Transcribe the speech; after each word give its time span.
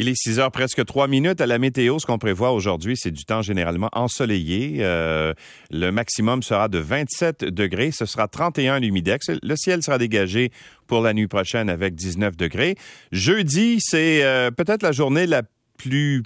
Il 0.00 0.08
est 0.08 0.14
6 0.14 0.38
heures 0.38 0.52
presque 0.52 0.84
3 0.84 1.08
minutes. 1.08 1.40
À 1.40 1.46
la 1.46 1.58
météo, 1.58 1.98
ce 1.98 2.06
qu'on 2.06 2.18
prévoit 2.18 2.52
aujourd'hui, 2.52 2.96
c'est 2.96 3.10
du 3.10 3.24
temps 3.24 3.42
généralement 3.42 3.88
ensoleillé. 3.92 4.76
Euh, 4.78 5.34
le 5.72 5.90
maximum 5.90 6.44
sera 6.44 6.68
de 6.68 6.78
27 6.78 7.44
degrés. 7.44 7.90
Ce 7.90 8.06
sera 8.06 8.28
31 8.28 8.74
à 8.74 8.78
l'humidex. 8.78 9.28
Le 9.42 9.56
ciel 9.56 9.82
sera 9.82 9.98
dégagé 9.98 10.52
pour 10.86 11.00
la 11.00 11.14
nuit 11.14 11.26
prochaine 11.26 11.68
avec 11.68 11.96
19 11.96 12.36
degrés. 12.36 12.76
Jeudi, 13.10 13.78
c'est 13.80 14.22
euh, 14.22 14.52
peut-être 14.52 14.84
la 14.84 14.92
journée 14.92 15.26
la 15.26 15.42
plus 15.78 16.22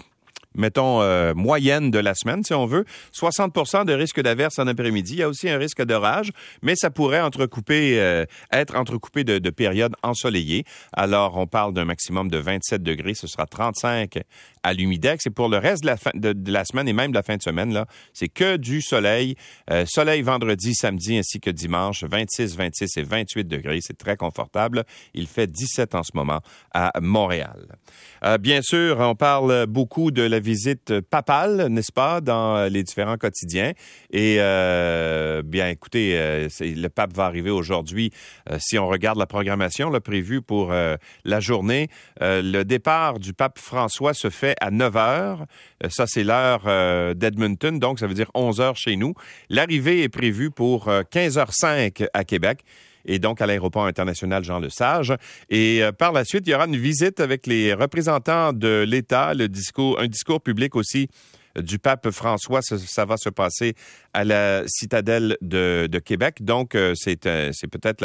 mettons, 0.55 1.03
euh, 1.03 1.35
moyenne 1.35 1.91
de 1.91 1.99
la 1.99 2.15
semaine, 2.15 2.43
si 2.45 2.55
on 2.55 2.67
veut. 2.67 2.85
60% 3.13 3.85
de 3.85 3.93
risque 3.93 4.21
d'averse 4.21 4.59
en 4.59 4.67
après-midi. 4.67 5.15
Il 5.15 5.19
y 5.19 5.23
a 5.23 5.29
aussi 5.29 5.49
un 5.49 5.59
risque 5.59 5.83
d'orage, 5.83 6.31
mais 6.63 6.75
ça 6.77 6.91
pourrait 6.91 7.21
entrecouper, 7.21 8.01
euh, 8.01 8.25
être 8.53 8.77
entrecoupé 8.77 9.25
de, 9.25 9.39
de, 9.39 9.51
périodes 9.51 9.95
ensoleillées. 10.03 10.65
Alors, 10.93 11.37
on 11.37 11.47
parle 11.47 11.73
d'un 11.73 11.85
maximum 11.85 12.31
de 12.31 12.39
27 12.39 12.83
degrés. 12.83 13.15
Ce 13.15 13.27
sera 13.27 13.47
35 13.47 14.19
à 14.63 14.73
l'humidex. 14.73 15.27
Et 15.27 15.31
pour 15.31 15.49
le 15.49 15.59
reste 15.59 15.83
de 15.83 15.89
la, 15.89 15.97
fin, 15.97 16.11
de 16.15 16.35
la, 16.51 16.65
semaine 16.65 16.89
et 16.89 16.93
même 16.93 17.11
de 17.11 17.17
la 17.17 17.23
fin 17.23 17.37
de 17.37 17.43
semaine, 17.43 17.73
là, 17.73 17.87
c'est 18.13 18.29
que 18.29 18.57
du 18.57 18.83
soleil. 18.83 19.35
Euh, 19.71 19.85
soleil 19.87 20.23
vendredi, 20.23 20.75
samedi 20.75 21.19
ainsi 21.19 21.41
que 21.41 21.51
dimanche. 21.51 22.05
26, 22.05 22.57
26 22.57 22.97
et 22.97 23.03
28 23.03 23.45
degrés. 23.45 23.79
C'est 23.81 23.99
très 23.99 24.17
confortable. 24.17 24.85
Il 25.15 25.27
fait 25.27 25.47
17 25.47 25.95
en 25.95 26.03
ce 26.03 26.13
moment 26.15 26.41
à 26.73 26.93
Montréal. 27.01 27.77
Euh, 28.25 28.39
bien 28.39 28.63
sûr, 28.63 28.99
on 29.01 29.15
parle 29.15 29.67
beaucoup 29.67 30.11
de 30.11 30.23
la 30.23 30.41
visite 30.43 31.01
papale, 31.01 31.69
n'est-ce 31.69 31.93
pas, 31.93 32.21
dans 32.21 32.71
les 32.71 32.83
différents 32.83 33.17
quotidiens. 33.17 33.73
Et 34.11 34.37
euh, 34.39 35.43
bien, 35.43 35.69
écoutez, 35.69 36.19
euh, 36.19 36.49
le 36.61 36.89
pape 36.89 37.13
va 37.13 37.25
arriver 37.25 37.51
aujourd'hui. 37.51 38.11
Euh, 38.51 38.57
si 38.61 38.79
on 38.79 38.89
regarde 38.89 39.19
la 39.19 39.27
programmation 39.27 39.91
là, 39.91 40.01
prévue 40.01 40.43
pour 40.43 40.73
euh, 40.73 40.97
la 41.25 41.41
journée, 41.41 41.89
le 42.21 42.63
départ 42.63 43.19
du 43.19 43.33
pape 43.33 43.59
François 43.59 44.15
se 44.15 44.31
fait 44.31 44.55
à 44.61 44.71
9 44.71 44.97
heures. 44.97 45.47
ça, 45.89 46.07
c'est 46.07 46.25
l'heure 46.25 47.15
d'Edmonton, 47.15 47.79
donc 47.79 47.99
ça 47.99 48.07
veut 48.07 48.15
dire 48.15 48.31
11 48.35 48.61
heures 48.61 48.77
chez 48.77 48.97
nous. 48.97 49.15
L'arrivée 49.49 50.03
est 50.03 50.09
prévue 50.09 50.51
pour 50.51 50.89
15h05 50.89 52.07
à 52.13 52.25
Québec 52.25 52.65
et 53.05 53.19
donc 53.19 53.41
à 53.41 53.47
l'aéroport 53.47 53.87
international 53.87 54.45
Jean 54.45 54.59
Lesage. 54.59 55.15
Et 55.51 55.83
euh, 55.83 55.93
par 55.93 56.13
la 56.13 56.25
suite, 56.25 56.45
il 56.47 56.51
y 56.51 56.55
aura 56.55 56.67
une 56.67 56.77
visite 56.77 57.21
avec 57.21 57.47
les 57.47 57.75
représentants 57.75 58.53
de 58.53 58.85
l'État, 58.87 59.35
le 59.35 59.49
discours, 59.49 59.99
un 60.01 60.07
discours 60.07 60.41
public 60.41 60.77
aussi 60.77 61.09
du 61.57 61.79
pape 61.79 62.11
François. 62.11 62.61
Ça, 62.63 63.05
va 63.05 63.17
se 63.17 63.29
passer 63.29 63.75
à 64.15 64.25
la 64.25 64.63
citadelle 64.67 65.37
de, 65.41 65.89
Québec. 66.05 66.43
Donc, 66.43 66.75
euh, 66.75 66.95
c'est 66.97 67.27
euh, 67.27 67.51
c'est 67.53 67.69
peut-être 67.69 68.01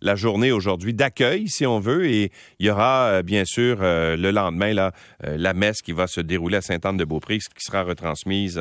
la, 0.00 0.16
journée 0.16 0.52
aujourd'hui 0.52 0.94
d'accueil, 0.94 1.48
si 1.48 1.66
on 1.66 1.80
veut. 1.80 2.06
Et 2.06 2.30
il 2.58 2.66
y 2.66 2.70
aura, 2.70 3.06
euh, 3.06 3.22
bien 3.22 3.44
sûr, 3.44 3.78
euh, 3.80 4.16
le 4.16 4.30
lendemain, 4.30 4.72
là, 4.72 4.92
euh, 5.24 5.36
la 5.38 5.54
messe 5.54 5.82
qui 5.82 5.92
va 5.92 6.06
se 6.06 6.20
dérouler 6.20 6.58
à 6.58 6.60
Sainte-Anne-de-Beaupré, 6.60 7.38
qui 7.38 7.64
sera 7.64 7.82
retransmise 7.82 8.60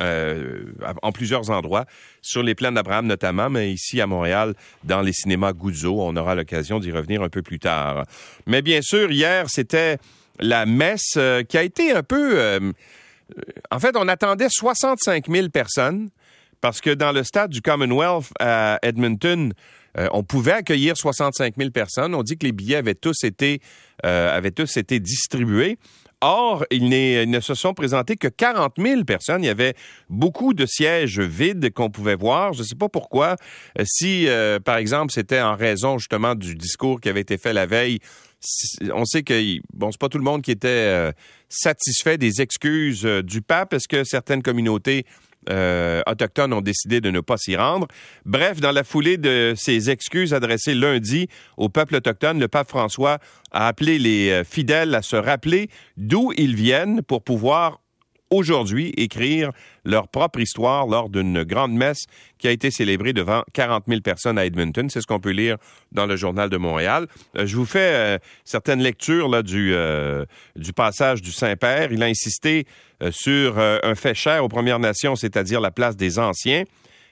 en 0.00 1.12
plusieurs 1.12 1.50
endroits, 1.50 1.86
sur 2.22 2.42
les 2.42 2.54
plaines 2.54 2.74
d'Abraham 2.74 3.06
notamment, 3.06 3.50
mais 3.50 3.72
ici 3.72 4.00
à 4.00 4.06
Montréal, 4.06 4.54
dans 4.84 5.00
les 5.00 5.12
cinémas 5.12 5.52
Goudzo. 5.52 6.00
On 6.00 6.16
aura 6.16 6.34
l'occasion 6.34 6.78
d'y 6.78 6.92
revenir 6.92 7.22
un 7.22 7.28
peu 7.28 7.42
plus 7.42 7.58
tard. 7.58 8.04
Mais 8.46 8.62
bien 8.62 8.80
sûr, 8.82 9.10
hier, 9.10 9.46
c'était 9.48 9.98
la 10.40 10.66
messe 10.66 11.18
qui 11.48 11.58
a 11.58 11.62
été 11.62 11.92
un 11.92 12.02
peu 12.02 12.72
en 13.70 13.78
fait, 13.78 13.96
on 13.96 14.08
attendait 14.08 14.48
65 14.50 15.28
000 15.28 15.48
personnes 15.48 16.10
parce 16.60 16.80
que 16.80 16.90
dans 16.90 17.12
le 17.12 17.24
stade 17.24 17.50
du 17.50 17.60
Commonwealth 17.60 18.30
à 18.40 18.78
Edmonton, 18.82 19.52
euh, 19.98 20.08
on 20.12 20.22
pouvait 20.22 20.52
accueillir 20.52 20.96
65 20.96 21.54
000 21.56 21.70
personnes. 21.70 22.14
On 22.14 22.22
dit 22.22 22.36
que 22.36 22.46
les 22.46 22.52
billets 22.52 22.76
avaient 22.76 22.94
tous 22.94 23.22
été, 23.22 23.60
euh, 24.04 24.34
avaient 24.34 24.50
tous 24.50 24.76
été 24.76 24.98
distribués. 24.98 25.78
Or, 26.20 26.64
il, 26.70 26.92
il, 26.92 27.30
ne 27.30 27.40
se 27.40 27.54
sont 27.54 27.74
présentés 27.74 28.16
que 28.16 28.28
40 28.28 28.74
000 28.78 29.04
personnes. 29.04 29.42
Il 29.42 29.46
y 29.46 29.50
avait 29.50 29.74
beaucoup 30.08 30.54
de 30.54 30.64
sièges 30.64 31.20
vides 31.20 31.70
qu'on 31.72 31.90
pouvait 31.90 32.14
voir. 32.16 32.54
Je 32.54 32.60
ne 32.60 32.64
sais 32.64 32.76
pas 32.76 32.88
pourquoi. 32.88 33.36
Euh, 33.78 33.84
si, 33.86 34.26
par 34.64 34.78
exemple, 34.78 35.12
c'était 35.12 35.40
en 35.40 35.56
raison 35.56 35.98
justement 35.98 36.34
du 36.34 36.54
discours 36.54 37.00
qui 37.00 37.08
avait 37.08 37.20
été 37.20 37.36
fait 37.36 37.52
la 37.52 37.66
veille 37.66 38.00
on 38.92 39.04
sait 39.04 39.22
que 39.22 39.58
bon, 39.72 39.90
c'est 39.90 40.00
pas 40.00 40.08
tout 40.08 40.18
le 40.18 40.24
monde 40.24 40.42
qui 40.42 40.50
était 40.50 40.68
euh, 40.68 41.12
satisfait 41.48 42.18
des 42.18 42.40
excuses 42.40 43.04
euh, 43.04 43.22
du 43.22 43.42
pape. 43.42 43.72
Est-ce 43.72 43.88
que 43.88 44.04
certaines 44.04 44.42
communautés 44.42 45.06
euh, 45.50 46.02
autochtones 46.06 46.52
ont 46.52 46.60
décidé 46.60 47.00
de 47.00 47.10
ne 47.10 47.20
pas 47.20 47.36
s'y 47.36 47.56
rendre? 47.56 47.86
Bref, 48.24 48.60
dans 48.60 48.72
la 48.72 48.84
foulée 48.84 49.16
de 49.16 49.54
ces 49.56 49.90
excuses 49.90 50.34
adressées 50.34 50.74
lundi 50.74 51.28
au 51.56 51.68
peuple 51.68 51.96
autochtone, 51.96 52.38
le 52.40 52.48
pape 52.48 52.68
François 52.68 53.18
a 53.52 53.68
appelé 53.68 53.98
les 53.98 54.42
fidèles 54.44 54.94
à 54.94 55.02
se 55.02 55.16
rappeler 55.16 55.68
d'où 55.96 56.32
ils 56.36 56.56
viennent 56.56 57.02
pour 57.02 57.22
pouvoir 57.22 57.80
aujourd'hui 58.30 58.92
écrire 58.96 59.50
leur 59.84 60.08
propre 60.08 60.40
histoire 60.40 60.86
lors 60.86 61.08
d'une 61.08 61.44
grande 61.44 61.72
messe 61.72 62.06
qui 62.38 62.48
a 62.48 62.50
été 62.50 62.70
célébrée 62.70 63.12
devant 63.12 63.42
40 63.52 63.84
000 63.88 64.00
personnes 64.00 64.38
à 64.38 64.44
Edmonton. 64.44 64.88
C'est 64.90 65.00
ce 65.00 65.06
qu'on 65.06 65.20
peut 65.20 65.30
lire 65.30 65.56
dans 65.92 66.06
le 66.06 66.16
journal 66.16 66.50
de 66.50 66.56
Montréal. 66.56 67.06
Euh, 67.36 67.46
je 67.46 67.56
vous 67.56 67.66
fais 67.66 67.92
euh, 67.94 68.18
certaines 68.44 68.80
lectures 68.80 69.28
là, 69.28 69.42
du, 69.42 69.72
euh, 69.74 70.24
du 70.56 70.72
passage 70.72 71.22
du 71.22 71.32
Saint-Père. 71.32 71.92
Il 71.92 72.02
a 72.02 72.06
insisté 72.06 72.66
euh, 73.02 73.10
sur 73.12 73.58
un 73.58 73.94
fait 73.94 74.14
cher 74.14 74.44
aux 74.44 74.48
Premières 74.48 74.78
Nations, 74.78 75.16
c'est-à-dire 75.16 75.60
la 75.60 75.70
place 75.70 75.96
des 75.96 76.18
anciens 76.18 76.64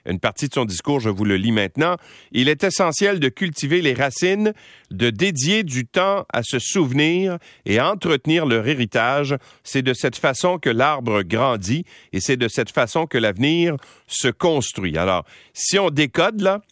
une 0.07 0.19
partie 0.19 0.49
de 0.49 0.55
son 0.55 0.65
discours, 0.65 1.01
je 1.01 1.09
vous 1.09 1.25
le 1.25 1.37
lis 1.37 1.53
maintenant. 1.53 1.97
Il 2.33 2.49
est 2.49 2.65
essentiel 2.65 3.21
de 3.21 3.29
cultiver 3.29 3.83
les 3.83 3.95
racines, 3.95 4.53
de 4.91 5.11
dédier 5.11 5.63
du 5.63 5.87
temps 5.87 6.27
à 6.33 6.43
se 6.43 6.59
souvenir 6.59 7.39
et 7.67 7.79
à 7.79 7.91
entretenir 7.91 8.47
leur 8.47 8.67
héritage. 8.67 9.37
C'est 9.65 9.83
de 9.83 9.95
cette 9.95 10.17
façon 10.17 10.59
que 10.59 10.71
l'arbre 10.71 11.23
grandit 11.23 11.85
et 12.13 12.21
c'est 12.21 12.37
de 12.37 12.49
cette 12.49 12.71
façon 12.71 13.07
que 13.07 13.19
l'avenir 13.19 13.77
se 14.07 14.29
construit. 14.29 14.99
Alors, 14.99 15.25
si 15.55 15.79
on 15.79 15.91
décode 15.91 16.41
là, 16.41 16.63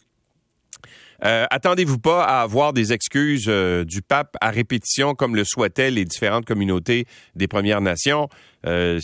euh, 1.23 1.45
attendez-vous 1.51 1.99
pas 1.99 2.23
à 2.23 2.41
avoir 2.41 2.73
des 2.73 2.93
excuses 2.93 3.45
euh, 3.47 3.85
du 3.85 4.01
pape 4.01 4.35
à 4.41 4.49
répétition 4.49 5.13
comme 5.13 5.35
le 5.35 5.43
souhaitaient 5.43 5.91
les 5.91 6.03
différentes 6.03 6.45
communautés 6.45 7.05
des 7.35 7.47
Premières 7.47 7.81
Nations. 7.81 8.27
Euh, 8.65 8.99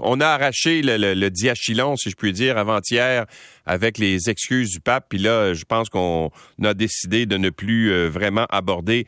on 0.00 0.20
a 0.20 0.26
arraché 0.26 0.82
le, 0.82 1.14
le, 1.14 1.30
diachylon, 1.30 1.96
si 1.96 2.10
je 2.10 2.14
puis 2.14 2.32
dire, 2.32 2.56
avant-hier 2.56 3.26
avec 3.64 3.98
les 3.98 4.30
excuses 4.30 4.70
du 4.70 4.80
pape. 4.80 5.06
Puis 5.08 5.18
là, 5.18 5.54
je 5.54 5.64
pense 5.64 5.88
qu'on 5.88 6.30
a 6.62 6.74
décidé 6.74 7.26
de 7.26 7.36
ne 7.36 7.50
plus 7.50 8.08
vraiment 8.08 8.46
aborder 8.50 9.06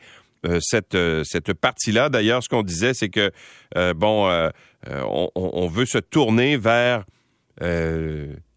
cette, 0.61 0.97
cette 1.25 1.51
partie-là. 1.51 2.07
D'ailleurs, 2.07 2.41
ce 2.41 2.47
qu'on 2.47 2.63
disait, 2.63 2.93
c'est 2.93 3.09
que, 3.09 3.29
bon, 3.93 4.49
on, 4.87 5.29
on, 5.35 5.67
veut 5.67 5.85
se 5.85 5.97
tourner 5.97 6.55
vers 6.55 7.03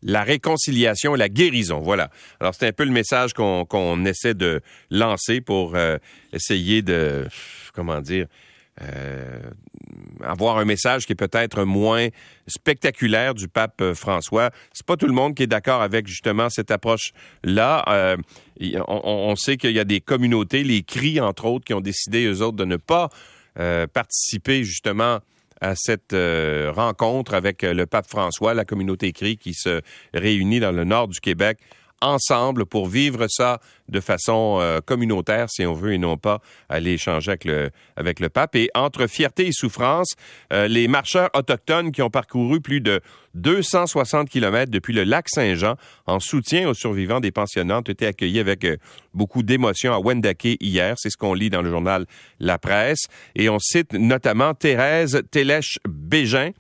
la 0.03 0.23
réconciliation 0.23 1.15
et 1.15 1.19
la 1.19 1.29
guérison. 1.29 1.81
Voilà. 1.81 2.11
Alors, 2.41 2.55
c'est 2.55 2.67
un 2.67 2.73
peu 2.73 2.85
le 2.85 2.91
message 2.91 3.33
qu'on 3.33 3.65
qu 3.65 4.09
essaie 4.09 4.35
de 4.35 4.61
lancer 4.91 5.41
pour 5.41 5.75
euh, 5.75 5.99
essayer 6.33 6.83
de, 6.83 7.27
comment 7.73 8.01
dire, 8.01 8.27
euh, 8.81 9.41
avoir 10.23 10.57
un 10.57 10.65
message 10.65 11.05
qui 11.05 11.13
est 11.13 11.17
peut-être 11.17 11.65
moins 11.65 12.09
spectaculaire 12.47 13.35
du 13.35 13.47
pape 13.47 13.93
François. 13.95 14.51
C'est 14.73 14.87
pas 14.87 14.97
tout 14.97 15.07
le 15.07 15.13
monde 15.13 15.35
qui 15.35 15.43
est 15.43 15.49
d'accord 15.49 15.83
avec 15.83 16.07
justement 16.07 16.49
cette 16.49 16.71
approche-là. 16.71 17.85
Euh, 17.89 18.17
on, 18.89 19.03
on, 19.05 19.37
sait 19.37 19.59
qu'il 19.59 19.73
y 19.73 19.79
a 19.79 19.85
des 19.85 20.01
communautés, 20.01 20.65
les 20.65 20.83
cris 20.83 21.21
entre 21.21 21.45
autres, 21.45 21.67
qui 21.67 21.75
ont 21.75 21.83
décidé 21.83 22.25
eux 22.25 22.41
autres 22.41 22.57
de 22.57 22.65
ne 22.65 22.77
pas 22.77 23.11
euh, 23.59 23.87
participer 23.87 24.65
justement 24.65 25.21
à 25.63 25.75
cette 25.77 26.13
euh, 26.13 26.73
rencontre 26.75 27.35
avec 27.35 27.63
euh, 27.63 27.73
le 27.73 27.87
pape 27.87 28.09
François, 28.09 28.53
la 28.53 28.65
communauté 28.65 29.13
crie 29.13 29.37
qui 29.39 29.55
se 29.55 29.81
réunit 30.13 30.59
dans 30.59 30.73
le 30.73 30.83
nord 30.83 31.07
du 31.07 31.21
Québec 31.21 31.59
ensemble 32.03 32.67
pour 32.67 32.89
vivre 32.89 33.27
ça 33.29 33.61
de 33.89 34.01
façon 34.01 34.59
euh, 34.61 34.81
communautaire, 34.81 35.49
si 35.49 35.65
on 35.65 35.73
veut, 35.73 35.95
et 35.95 35.99
non 35.99 36.17
pas 36.17 36.41
aller 36.69 36.93
échanger 36.93 37.31
avec 37.31 37.45
le, 37.45 37.71
avec 37.97 38.21
le 38.21 38.29
pape. 38.29 38.57
Et 38.57 38.71
entre 38.75 39.07
fierté 39.07 39.47
et 39.47 39.53
souffrance, 39.53 40.15
euh, 40.53 40.69
les 40.69 40.89
marcheurs 40.89 41.31
autochtones 41.35 41.93
qui 41.93 42.03
ont 42.03 42.11
parcouru 42.11 42.61
plus 42.61 42.81
de 42.81 43.01
260 43.35 44.29
kilomètres 44.29 44.71
depuis 44.71 44.93
le 44.93 45.05
lac 45.05 45.29
Saint-Jean 45.29 45.77
en 46.07 46.21
soutien 46.21 46.69
aux 46.69 46.75
survivants 46.75 47.21
des 47.21 47.31
pensionnats 47.31 47.79
ont 47.79 47.83
été 47.83 48.07
accueillis 48.07 48.41
avec 48.41 48.65
euh, 48.65 48.77
beaucoup 49.15 49.43
d'émotion 49.43 49.95
à 49.95 49.99
Wendake 49.99 50.57
hier. 50.61 50.95
C'est 50.99 51.11
ce 51.11 51.17
qu'on 51.17 51.35
lit 51.35 51.51
dans 51.51 51.63
le 51.63 51.71
journal 51.71 52.07
La 52.41 52.59
Presse. 52.59 53.07
Et 53.37 53.49
on 53.49 53.59
cite 53.59 53.93
notamment 53.95 54.55
Thérèse 54.55 55.23
Télèche-Bégin, 55.31 56.51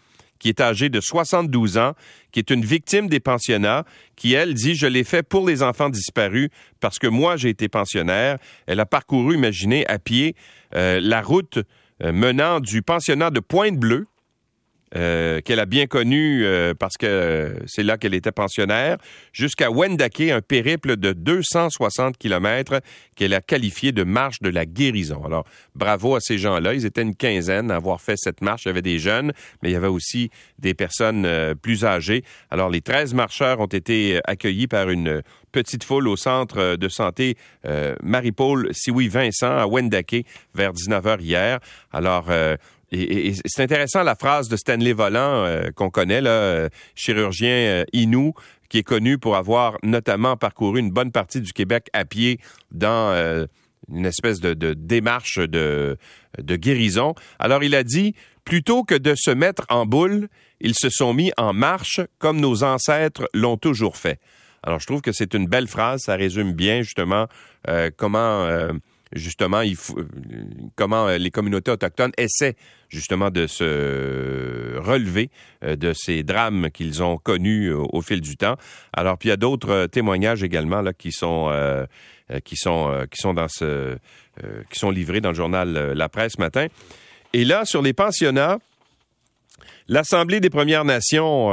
qui 0.42 0.48
est 0.48 0.60
âgée 0.60 0.88
de 0.88 1.00
72 1.00 1.78
ans, 1.78 1.92
qui 2.32 2.40
est 2.40 2.50
une 2.50 2.64
victime 2.64 3.08
des 3.08 3.20
pensionnats, 3.20 3.84
qui, 4.16 4.34
elle, 4.34 4.54
dit, 4.54 4.74
je 4.74 4.88
l'ai 4.88 5.04
fait 5.04 5.22
pour 5.22 5.46
les 5.46 5.62
enfants 5.62 5.88
disparus 5.88 6.48
parce 6.80 6.98
que 6.98 7.06
moi, 7.06 7.36
j'ai 7.36 7.48
été 7.48 7.68
pensionnaire. 7.68 8.38
Elle 8.66 8.80
a 8.80 8.86
parcouru, 8.86 9.36
imaginez, 9.36 9.86
à 9.86 10.00
pied 10.00 10.34
euh, 10.74 10.98
la 11.00 11.22
route 11.22 11.60
euh, 12.02 12.12
menant 12.12 12.58
du 12.58 12.82
pensionnat 12.82 13.30
de 13.30 13.38
Pointe-Bleue 13.38 14.08
euh, 14.94 15.40
qu'elle 15.40 15.58
a 15.58 15.64
bien 15.64 15.86
connu 15.86 16.44
euh, 16.44 16.74
parce 16.74 16.98
que 16.98 17.56
c'est 17.66 17.82
là 17.82 17.96
qu'elle 17.96 18.12
était 18.12 18.32
pensionnaire, 18.32 18.98
jusqu'à 19.32 19.70
Wendake, 19.70 20.20
un 20.20 20.42
périple 20.42 20.96
de 20.96 21.14
260 21.14 22.18
kilomètres 22.18 22.82
qu'elle 23.14 23.32
a 23.32 23.40
qualifié 23.40 23.92
de 23.92 24.04
marche 24.04 24.40
de 24.42 24.50
la 24.50 24.66
guérison. 24.66 25.24
Alors, 25.24 25.46
bravo 25.74 26.14
à 26.14 26.20
ces 26.20 26.36
gens-là. 26.36 26.74
Ils 26.74 26.84
étaient 26.84 27.00
une 27.00 27.14
quinzaine 27.14 27.70
à 27.70 27.76
avoir 27.76 28.02
fait 28.02 28.16
cette 28.18 28.42
marche. 28.42 28.64
Il 28.64 28.68
y 28.68 28.70
avait 28.70 28.82
des 28.82 28.98
jeunes, 28.98 29.32
mais 29.62 29.70
il 29.70 29.72
y 29.72 29.76
avait 29.76 29.86
aussi 29.86 30.30
des 30.58 30.74
personnes 30.74 31.24
euh, 31.24 31.54
plus 31.54 31.86
âgées. 31.86 32.22
Alors, 32.50 32.68
les 32.68 32.82
13 32.82 33.14
marcheurs 33.14 33.60
ont 33.60 33.66
été 33.66 34.20
accueillis 34.24 34.66
par 34.66 34.90
une 34.90 35.22
petite 35.52 35.84
foule 35.84 36.08
au 36.08 36.16
centre 36.16 36.76
de 36.76 36.88
santé 36.88 37.36
Marie-Paul 38.02 38.70
Siwi-Vincent 38.72 39.54
à 39.54 39.66
Wendake 39.66 40.24
vers 40.54 40.72
19h 40.72 41.20
hier. 41.20 41.58
Alors, 41.92 42.30
et, 42.92 43.32
c'est 43.46 43.62
intéressant 43.62 44.02
la 44.02 44.14
phrase 44.14 44.48
de 44.48 44.56
Stanley 44.56 44.92
Volant 44.92 45.44
euh, 45.44 45.70
qu'on 45.74 45.90
connaît, 45.90 46.20
là, 46.20 46.30
euh, 46.30 46.68
chirurgien 46.94 47.48
euh, 47.48 47.84
Inou, 47.92 48.34
qui 48.68 48.78
est 48.78 48.82
connu 48.82 49.18
pour 49.18 49.36
avoir 49.36 49.78
notamment 49.82 50.36
parcouru 50.36 50.80
une 50.80 50.90
bonne 50.90 51.10
partie 51.10 51.40
du 51.40 51.52
Québec 51.52 51.88
à 51.92 52.04
pied 52.04 52.38
dans 52.70 53.46
une 53.92 54.06
espèce 54.06 54.40
de, 54.40 54.72
démarche 54.72 55.36
de, 55.38 55.98
de 56.38 56.56
guérison. 56.56 57.14
Alors 57.38 57.62
il 57.62 57.74
a 57.74 57.84
dit, 57.84 58.14
plutôt 58.46 58.82
que 58.82 58.94
de 58.94 59.14
se 59.14 59.30
mettre 59.30 59.66
en 59.68 59.84
boule, 59.84 60.28
ils 60.62 60.74
se 60.74 60.88
sont 60.88 61.12
mis 61.12 61.32
en 61.36 61.52
marche 61.52 62.00
comme 62.18 62.40
nos 62.40 62.64
ancêtres 62.64 63.28
l'ont 63.34 63.58
toujours 63.58 63.98
fait. 63.98 64.18
Alors 64.62 64.80
je 64.80 64.86
trouve 64.86 65.02
que 65.02 65.12
c'est 65.12 65.34
une 65.34 65.46
belle 65.46 65.68
phrase, 65.68 66.00
ça 66.06 66.14
résume 66.14 66.52
bien 66.52 66.80
justement 66.80 67.26
comment 67.98 68.48
justement, 69.14 69.60
il 69.60 69.76
faut, 69.76 69.98
comment 70.76 71.08
euh, 71.08 71.18
les 71.18 71.30
communautés 71.30 71.70
autochtones 71.70 72.12
essaient 72.16 72.56
justement 72.88 73.30
de 73.30 73.46
se 73.46 74.78
relever 74.78 75.30
euh, 75.64 75.76
de 75.76 75.92
ces 75.92 76.22
drames 76.22 76.70
qu'ils 76.70 77.02
ont 77.02 77.18
connus 77.18 77.66
euh, 77.66 77.82
au, 77.92 78.02
fil 78.02 78.20
du 78.20 78.36
temps. 78.36 78.56
Alors, 78.92 79.18
puis 79.18 79.28
il 79.28 79.30
y 79.30 79.34
a 79.34 79.36
d'autres 79.36 79.86
témoignages 79.86 80.42
également 80.42 80.82
là 80.82 80.92
qui 80.92 81.12
sont 81.12 81.50
qui 82.44 82.56
sont 82.56 83.06
qui 83.10 83.20
sont 83.20 83.34
dans 83.34 83.48
ce 83.48 83.96
qui 84.70 84.78
sont 84.78 84.90
livrés 84.90 85.20
dans 85.20 85.30
le 85.30 85.34
journal 85.34 85.92
La 85.92 86.08
Presse 86.08 86.32
ce 86.36 86.40
matin. 86.40 86.66
Et 87.32 87.44
là, 87.44 87.64
sur 87.64 87.82
les 87.82 87.92
pensionnats, 87.92 88.58
L'Assemblée 89.88 90.40
des 90.40 90.48
Premières 90.48 90.84
Nations, 90.84 91.50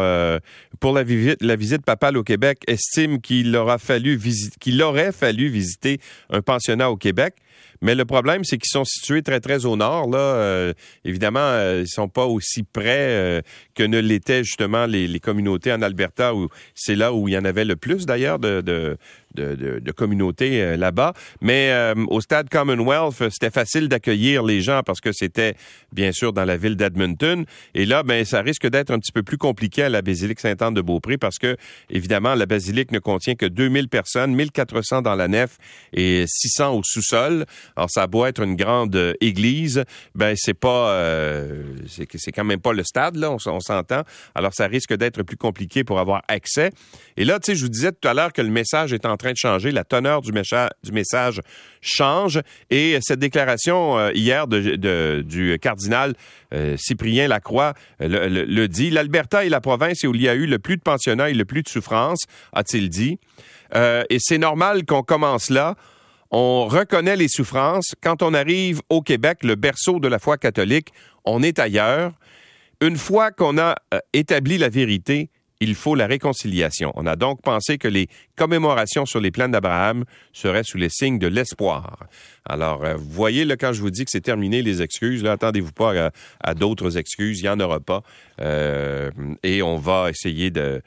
pour 0.79 0.94
la, 0.94 1.03
visite, 1.03 1.41
la 1.41 1.56
visite 1.56 1.83
papale 1.83 2.15
au 2.15 2.23
Québec, 2.23 2.59
estime 2.67 3.21
qu'il 3.21 3.56
aura 3.56 3.79
fallu 3.79 4.19
qu'il 4.59 4.81
aurait 4.83 5.11
fallu 5.11 5.50
visiter 5.50 6.00
un 6.29 6.41
pensionnat 6.41 6.91
au 6.91 6.95
Québec. 6.95 7.35
Mais 7.81 7.95
le 7.95 8.06
problème, 8.06 8.44
c'est 8.44 8.57
qu'ils 8.57 8.69
sont 8.69 8.85
situés 8.85 9.21
très, 9.21 9.39
très 9.39 9.65
au 9.65 9.75
nord. 9.75 10.09
Là, 10.09 10.17
euh, 10.17 10.73
évidemment, 11.06 11.39
euh, 11.39 11.81
ils 11.81 11.88
sont 11.88 12.09
pas 12.09 12.25
aussi 12.25 12.63
près 12.63 13.09
euh, 13.09 13.41
que 13.75 13.83
ne 13.83 14.00
l'étaient 14.00 14.44
justement 14.44 14.85
les, 14.85 15.07
les, 15.07 15.19
communautés 15.19 15.71
en 15.71 15.81
Alberta, 15.81 16.35
où 16.35 16.50
c'est 16.75 16.95
là 16.95 17.13
où 17.13 17.27
il 17.27 17.33
y 17.33 17.38
en 17.38 17.45
avait 17.45 17.65
le 17.65 17.75
plus 17.75 18.06
d'ailleurs 18.06 18.39
de, 18.39 18.61
de, 18.61 18.97
de, 19.35 19.79
de, 19.79 19.91
communautés 19.91 20.61
euh, 20.61 20.77
là-bas. 20.77 21.13
Mais 21.41 21.69
euh, 21.71 21.94
au 22.07 22.21
stade 22.21 22.50
Commonwealth, 22.50 23.29
c'était 23.31 23.51
facile 23.51 23.88
d'accueillir 23.88 24.44
les 24.44 24.61
gens 24.61 24.81
parce 24.85 25.01
que 25.01 25.11
c'était 25.11 25.56
bien 25.91 26.11
sûr 26.11 26.33
dans 26.33 26.45
la 26.45 26.57
ville 26.57 26.75
d'Edmonton. 26.75 27.45
Et 27.75 27.85
là, 27.85 28.03
ben 28.03 28.25
ça 28.25 28.41
risque 28.41 28.67
d'être 28.67 28.91
un 28.91 29.00
petit 29.00 29.11
peu 29.11 29.23
plus 29.23 29.38
compliqué 29.38 29.83
à 29.83 29.89
la 29.89 30.01
basilique 30.01 30.39
Sainte-Anne 30.39 30.73
de 30.73 30.81
Beaupré 30.81 31.17
parce 31.17 31.38
que 31.38 31.57
évidemment 31.89 32.35
la 32.35 32.45
basilique 32.45 32.91
ne 32.91 33.00
contient 33.00 33.35
que 33.35 33.45
2000 33.45 33.88
personnes, 33.89 34.33
1400 34.33 35.01
dans 35.01 35.15
la 35.15 35.27
nef 35.27 35.57
et 35.94 36.25
600 36.27 36.75
au 36.75 36.81
sous-sol. 36.83 37.45
Alors 37.75 37.90
ça 37.90 38.07
doit 38.07 38.30
être 38.30 38.42
une 38.42 38.56
grande 38.56 38.96
euh, 38.96 39.13
église, 39.22 39.84
ben 40.16 40.36
c'est 40.38 40.54
pas 40.54 40.92
euh, 40.92 41.63
c'est 41.88 42.31
quand 42.31 42.44
même 42.44 42.60
pas 42.60 42.74
le 42.74 42.84
stade 42.84 43.16
là, 43.16 43.31
on, 43.31 43.60
s'entend. 43.60 44.04
Alors 44.36 44.54
ça 44.54 44.68
risque 44.68 44.94
d'être 44.94 45.24
plus 45.24 45.38
compliqué 45.38 45.84
pour 45.84 46.00
avoir 46.00 46.22
accès. 46.28 46.72
Et 47.18 47.25
là, 47.25 47.40
tu 47.40 47.51
sais, 47.51 47.56
je 47.56 47.63
vous 47.63 47.69
disais 47.69 47.92
tout 47.92 48.07
à 48.07 48.13
l'heure 48.13 48.34
que 48.34 48.42
le 48.42 48.50
message 48.50 48.94
est 48.94 49.06
en 49.06 49.18
train 49.18 49.31
de 49.31 49.38
changer, 49.38 49.72
la 49.72 49.84
teneur 49.84 50.22
du, 50.22 50.31
message 50.31 51.42
change. 51.81 52.42
Et 52.69 52.98
cette 53.01 53.19
déclaration 53.19 53.98
euh, 53.98 54.12
hier 54.13 54.48
de, 54.48 55.22
du 55.22 55.57
cardinal 55.60 56.13
Cyprien 56.78 57.28
Lacroix 57.28 57.74
euh, 58.02 58.45
le, 58.48 58.68
dit. 58.68 58.90
L'Alberta 58.90 59.45
est 59.45 59.50
la 59.50 59.62
province 59.62 60.04
où 60.04 60.13
il 60.16 60.22
y 60.22 60.30
a 60.30 60.36
eu 60.36 60.45
le 60.45 60.60
plus 60.60 60.78
de 60.78 60.81
pensionnats 60.81 61.30
et 61.30 61.34
le 61.34 61.45
plus 61.45 61.63
de 61.63 61.69
souffrance, 61.69 62.19
a-t-il 62.54 62.90
dit. 62.90 63.19
et 63.75 64.18
c'est 64.19 64.38
normal 64.38 64.86
qu'on 64.86 65.04
commence 65.04 65.50
là. 65.50 65.75
On 66.31 66.68
reconnaît 66.68 67.16
les 67.16 67.28
souffrances. 67.28 67.96
Quand 68.02 68.22
on 68.22 68.34
arrive 68.34 68.81
au 68.90 69.02
Québec, 69.02 69.40
le 69.44 69.56
berceau 69.56 70.00
de 70.00 70.08
la 70.08 70.20
foi 70.20 70.38
catholique, 70.38 70.90
on 71.26 71.42
est 71.42 71.60
ailleurs. 71.60 72.14
Une 72.81 72.98
fois 72.98 73.31
qu'on 73.31 73.58
a 73.58 73.76
établi 74.14 74.58
la 74.58 74.70
vérité, 74.70 75.30
il 75.60 75.76
faut 75.76 75.96
la 75.96 76.08
réconciliation. 76.08 76.94
On 76.96 77.06
a 77.06 77.16
donc 77.16 77.42
pensé 77.42 77.78
que 77.78 77.88
les 77.88 78.08
commémorations 78.38 79.06
sur 79.06 79.20
les 79.20 79.31
plans 79.31 79.50
d'Abraham 79.50 80.06
seraient 80.31 80.64
sous 80.64 80.78
les 80.78 80.90
signes 80.90 81.20
de 81.20 81.28
l'espoir. 81.28 82.08
Alors, 82.46 82.86
euh, 82.86 82.96
vous 82.96 83.10
voyez, 83.10 83.44
là, 83.44 83.58
quand 83.58 83.74
je 83.74 83.81
vous 83.81 83.90
dis 83.90 84.06
que 84.06 84.12
c'est 84.12 84.22
terminé 84.22 84.62
les 84.62 84.81
excuses, 84.81 85.24
là, 85.24 85.34
attendez-vous 85.34 85.74
pas 85.74 86.12
à, 86.42 86.54
d'autres 86.54 86.98
excuses, 86.98 87.40
il 87.40 87.44
n'y 87.44 87.50
en 87.50 87.60
aura 87.60 87.80
pas. 87.80 88.04
Euh, 88.40 89.12
et 89.44 89.62
on 89.62 89.78
va 89.78 90.10
essayer 90.10 90.50
de 90.50 90.81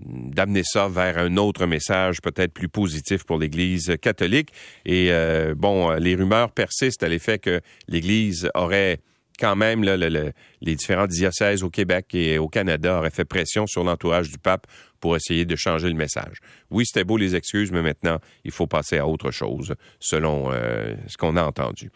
d'amener 0.00 0.62
ça 0.64 0.88
vers 0.88 1.18
un 1.18 1.36
autre 1.36 1.66
message 1.66 2.20
peut-être 2.20 2.52
plus 2.52 2.68
positif 2.68 3.24
pour 3.24 3.38
l'Église 3.38 3.96
catholique. 4.00 4.50
Et 4.84 5.08
euh, 5.10 5.54
bon, 5.56 5.90
les 5.92 6.14
rumeurs 6.14 6.50
persistent 6.50 7.02
à 7.02 7.08
l'effet 7.08 7.38
que 7.38 7.60
l'Église 7.88 8.50
aurait 8.54 8.98
quand 9.38 9.56
même, 9.56 9.82
les 9.82 10.74
différents 10.76 11.06
diocèses 11.06 11.62
au 11.62 11.70
Québec 11.70 12.14
et 12.14 12.38
au 12.38 12.48
Canada 12.48 12.98
auraient 12.98 13.10
fait 13.10 13.24
pression 13.24 13.66
sur 13.66 13.84
l'entourage 13.84 14.30
du 14.30 14.38
pape 14.38 14.66
pour 15.00 15.16
essayer 15.16 15.44
de 15.44 15.56
changer 15.56 15.88
le 15.88 15.94
message. 15.94 16.38
Oui, 16.70 16.86
c'était 16.86 17.04
beau 17.04 17.16
les 17.16 17.34
excuses, 17.34 17.72
mais 17.72 17.82
maintenant, 17.82 18.18
il 18.44 18.52
faut 18.52 18.66
passer 18.66 18.98
à 18.98 19.06
autre 19.06 19.30
chose, 19.30 19.74
selon 19.98 20.52
euh, 20.52 20.94
ce 21.08 21.16
qu'on 21.16 21.36
a 21.36 21.42
entendu. 21.42 21.90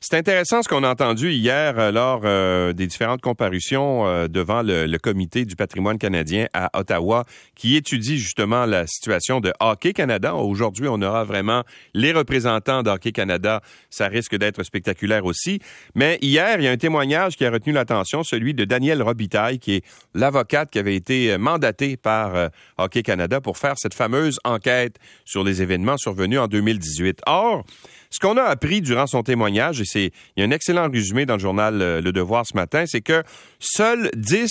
C'est 0.00 0.16
intéressant 0.16 0.62
ce 0.62 0.68
qu'on 0.68 0.84
a 0.84 0.90
entendu 0.90 1.32
hier 1.32 1.76
euh, 1.76 1.90
lors 1.90 2.20
euh, 2.22 2.72
des 2.72 2.86
différentes 2.86 3.20
comparutions 3.20 4.06
euh, 4.06 4.28
devant 4.28 4.62
le, 4.62 4.96
comité 4.98 5.44
du 5.44 5.56
patrimoine 5.56 5.98
canadien 5.98 6.46
à 6.54 6.70
Ottawa 6.78 7.24
qui 7.56 7.74
étudie 7.74 8.16
justement 8.16 8.64
la 8.64 8.86
situation 8.86 9.40
de 9.40 9.52
Hockey 9.58 9.92
Canada. 9.92 10.36
Aujourd'hui, 10.36 10.86
on 10.88 11.02
aura 11.02 11.24
vraiment 11.24 11.64
les 11.94 12.12
représentants 12.12 12.84
d'Hockey 12.84 13.10
Canada. 13.10 13.60
Ça 13.90 14.06
risque 14.06 14.36
d'être 14.36 14.62
spectaculaire 14.62 15.24
aussi. 15.24 15.58
Mais 15.96 16.18
hier, 16.22 16.60
il 16.60 16.64
y 16.64 16.68
a 16.68 16.70
un 16.70 16.76
témoignage 16.76 17.36
qui 17.36 17.44
a 17.44 17.50
retenu 17.50 17.72
l'attention, 17.72 18.22
celui 18.22 18.54
de 18.54 18.64
Danielle 18.64 19.02
Robitaille, 19.02 19.58
qui 19.58 19.76
est 19.76 19.84
l'avocate 20.14 20.70
qui 20.70 20.78
avait 20.78 20.96
été 20.96 21.36
mandatée 21.38 21.96
par 21.96 22.50
Hockey 22.76 23.02
Canada 23.02 23.40
pour 23.40 23.58
faire 23.58 23.74
cette 23.76 23.94
fameuse 23.94 24.38
enquête 24.44 24.96
sur 25.24 25.42
les 25.42 25.60
événements 25.62 25.96
survenus 25.96 26.38
en 26.38 26.46
2018. 26.46 27.22
Or, 27.26 27.64
ce 28.10 28.18
qu'on 28.20 28.36
a 28.36 28.42
appris 28.42 28.80
durant 28.80 29.06
son 29.06 29.22
témoignage, 29.22 29.80
et 29.80 29.84
c'est, 29.84 30.12
il 30.36 30.40
y 30.40 30.42
a 30.42 30.46
un 30.46 30.50
excellent 30.50 30.90
résumé 30.90 31.26
dans 31.26 31.34
le 31.34 31.40
journal 31.40 31.80
euh, 31.82 32.00
Le 32.00 32.12
Devoir 32.12 32.44
ce 32.46 32.56
matin, 32.56 32.84
c'est 32.86 33.00
que 33.00 33.22
seuls 33.58 34.10
10 34.16 34.48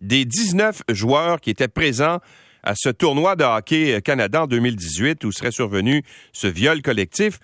des 0.00 0.24
19 0.24 0.82
joueurs 0.90 1.40
qui 1.40 1.50
étaient 1.50 1.68
présents 1.68 2.20
à 2.62 2.74
ce 2.76 2.88
tournoi 2.88 3.36
de 3.36 3.44
hockey 3.44 4.00
Canada 4.02 4.42
en 4.42 4.46
2018 4.46 5.24
où 5.24 5.32
serait 5.32 5.52
survenu 5.52 6.02
ce 6.32 6.46
viol 6.46 6.82
collectif 6.82 7.38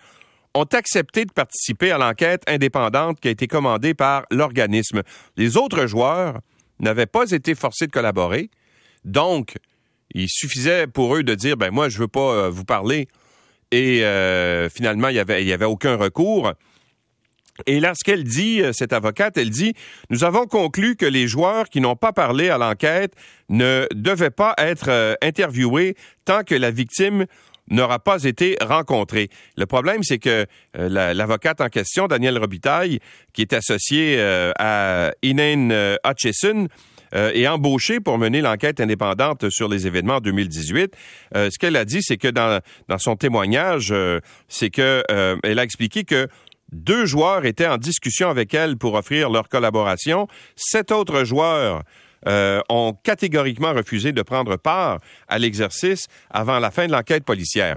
ont 0.55 0.65
accepté 0.65 1.25
de 1.25 1.33
participer 1.33 1.93
à 1.93 1.99
l'enquête 1.99 2.43
indépendante 2.47 3.21
qui 3.21 3.29
a 3.29 3.31
été 3.31 3.47
commandée 3.47 3.95
par 3.95 4.25
l'organisme. 4.31 5.03
Les 5.37 5.57
autres 5.57 5.87
joueurs 5.87 6.41
n'avaient 6.81 7.07
pas 7.07 7.31
été 7.31 7.55
forcés 7.55 7.87
de 7.87 7.93
collaborer. 7.93 8.51
Donc, 9.05 9.57
il 10.15 10.29
suffisait 10.29 10.87
pour 10.87 11.17
eux 11.17 11.23
de 11.23 11.35
dire, 11.35 11.57
ben 11.57 11.71
moi, 11.71 11.89
je 11.89 11.99
veux 11.99 12.09
pas 12.09 12.33
euh, 12.33 12.51
vous 12.51 12.65
parler 12.65 13.09
et 13.73 14.05
euh, 14.05 14.69
finalement, 14.69 15.09
il 15.09 15.15
n'y 15.15 15.19
avait, 15.19 15.45
y 15.45 15.53
avait 15.53 15.65
aucun 15.65 15.97
recours. 15.97 16.53
Et 17.67 17.81
là, 17.81 17.95
ce 17.95 18.05
qu'elle 18.05 18.23
dit, 18.23 18.61
euh, 18.61 18.73
cette 18.73 18.93
avocate, 18.93 19.37
elle 19.37 19.51
dit, 19.51 19.75
nous 20.11 20.25
avons 20.25 20.47
conclu 20.47 20.95
que 20.95 21.07
les 21.07 21.27
joueurs 21.27 21.69
qui 21.69 21.81
n'ont 21.81 21.97
pas 21.97 22.13
parlé 22.13 22.51
à 22.51 22.59
l'enquête 22.59 23.15
ne 23.49 23.87
devaient 23.95 24.31
pas 24.31 24.55
être 24.59 24.89
euh, 24.89 25.15
interviewés 25.23 25.97
tant 26.25 26.45
que 26.45 26.55
la 26.55 26.71
victime 26.71 27.27
n'aura 27.71 27.99
pas 27.99 28.25
été 28.25 28.59
rencontrée. 28.61 29.31
Le 29.57 29.65
problème, 29.65 30.03
c'est 30.03 30.19
que 30.19 30.47
l'avocate 30.75 31.61
en 31.61 31.69
question, 31.69 32.09
Danielle 32.09 32.37
Robitaille, 32.37 32.99
qui 33.33 33.43
est 33.43 33.53
associée 33.53 34.21
à 34.59 35.13
Inane 35.23 35.97
Hutchison, 36.05 36.67
euh, 37.15 37.33
est 37.35 37.47
embauchée 37.47 38.01
pour 38.01 38.19
mener 38.19 38.41
l'enquête 38.41 38.81
indépendante 38.81 39.51
sur 39.51 39.69
les 39.69 39.87
événements 39.87 40.17
en 40.17 40.21
2018. 40.21 40.95
Euh, 41.35 41.51
ce 41.51 41.59
qu'elle 41.59 41.77
a 41.77 41.85
dit, 41.85 42.03
c'est 42.03 42.17
que 42.17 42.29
dans, 42.29 42.61
dans 42.89 42.99
son 42.99 43.17
témoignage, 43.17 43.91
euh, 43.93 44.21
c'est 44.49 44.71
que 44.71 45.03
elle 45.43 45.59
a 45.59 45.63
expliqué 45.63 46.05
que 46.05 46.29
deux 46.73 47.05
joueurs 47.05 47.45
étaient 47.45 47.67
en 47.67 47.77
discussion 47.77 48.29
avec 48.29 48.55
elle 48.55 48.77
pour 48.77 48.95
offrir 48.95 49.31
leur 49.31 49.49
collaboration. 49.49 50.27
Sept 50.57 50.91
autres 50.91 51.25
joueurs 51.25 51.83
ont 52.27 52.95
catégoriquement 53.03 53.73
refusé 53.73 54.13
de 54.13 54.23
prendre 54.23 54.57
part 54.57 54.99
à 55.29 55.39
l'exercice 55.39 56.07
avant 56.31 56.59
la 56.61 56.71
fin 56.71 56.87
de 56.87 56.93
l'enquête 56.93 57.25
policière. 57.25 57.77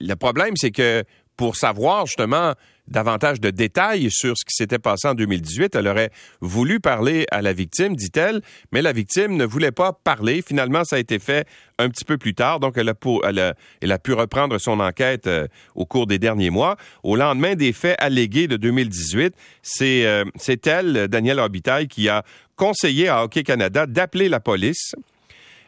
Le 0.00 0.14
problème, 0.14 0.54
c'est 0.56 0.72
que 0.72 1.04
pour 1.36 1.56
savoir 1.56 2.06
justement 2.06 2.54
davantage 2.88 3.40
de 3.40 3.50
détails 3.50 4.08
sur 4.10 4.36
ce 4.36 4.44
qui 4.44 4.54
s'était 4.54 4.78
passé 4.78 5.08
en 5.08 5.14
2018. 5.14 5.74
Elle 5.74 5.88
aurait 5.88 6.10
voulu 6.40 6.80
parler 6.80 7.26
à 7.30 7.42
la 7.42 7.52
victime, 7.52 7.96
dit-elle, 7.96 8.42
mais 8.72 8.82
la 8.82 8.92
victime 8.92 9.36
ne 9.36 9.44
voulait 9.44 9.72
pas 9.72 9.92
parler. 9.92 10.42
Finalement, 10.46 10.84
ça 10.84 10.96
a 10.96 10.98
été 10.98 11.18
fait 11.18 11.46
un 11.78 11.88
petit 11.88 12.04
peu 12.04 12.18
plus 12.18 12.34
tard, 12.34 12.60
donc 12.60 12.76
elle 12.76 12.88
a, 12.88 13.54
elle 13.80 13.92
a, 13.92 13.98
pu 13.98 14.12
reprendre 14.12 14.58
son 14.58 14.78
enquête 14.80 15.26
euh, 15.26 15.46
au 15.74 15.86
cours 15.86 16.06
des 16.06 16.18
derniers 16.18 16.50
mois. 16.50 16.76
Au 17.02 17.16
lendemain 17.16 17.54
des 17.54 17.72
faits 17.72 17.96
allégués 17.98 18.46
de 18.46 18.56
2018, 18.56 19.34
c'est 19.62 20.06
euh, 20.06 20.24
elle, 20.66 21.08
Danielle 21.08 21.40
Robitaille, 21.40 21.88
qui 21.88 22.08
a 22.08 22.24
conseillé 22.56 23.08
à 23.08 23.24
Hockey 23.24 23.42
Canada 23.42 23.86
d'appeler 23.86 24.28
la 24.28 24.40
police 24.40 24.94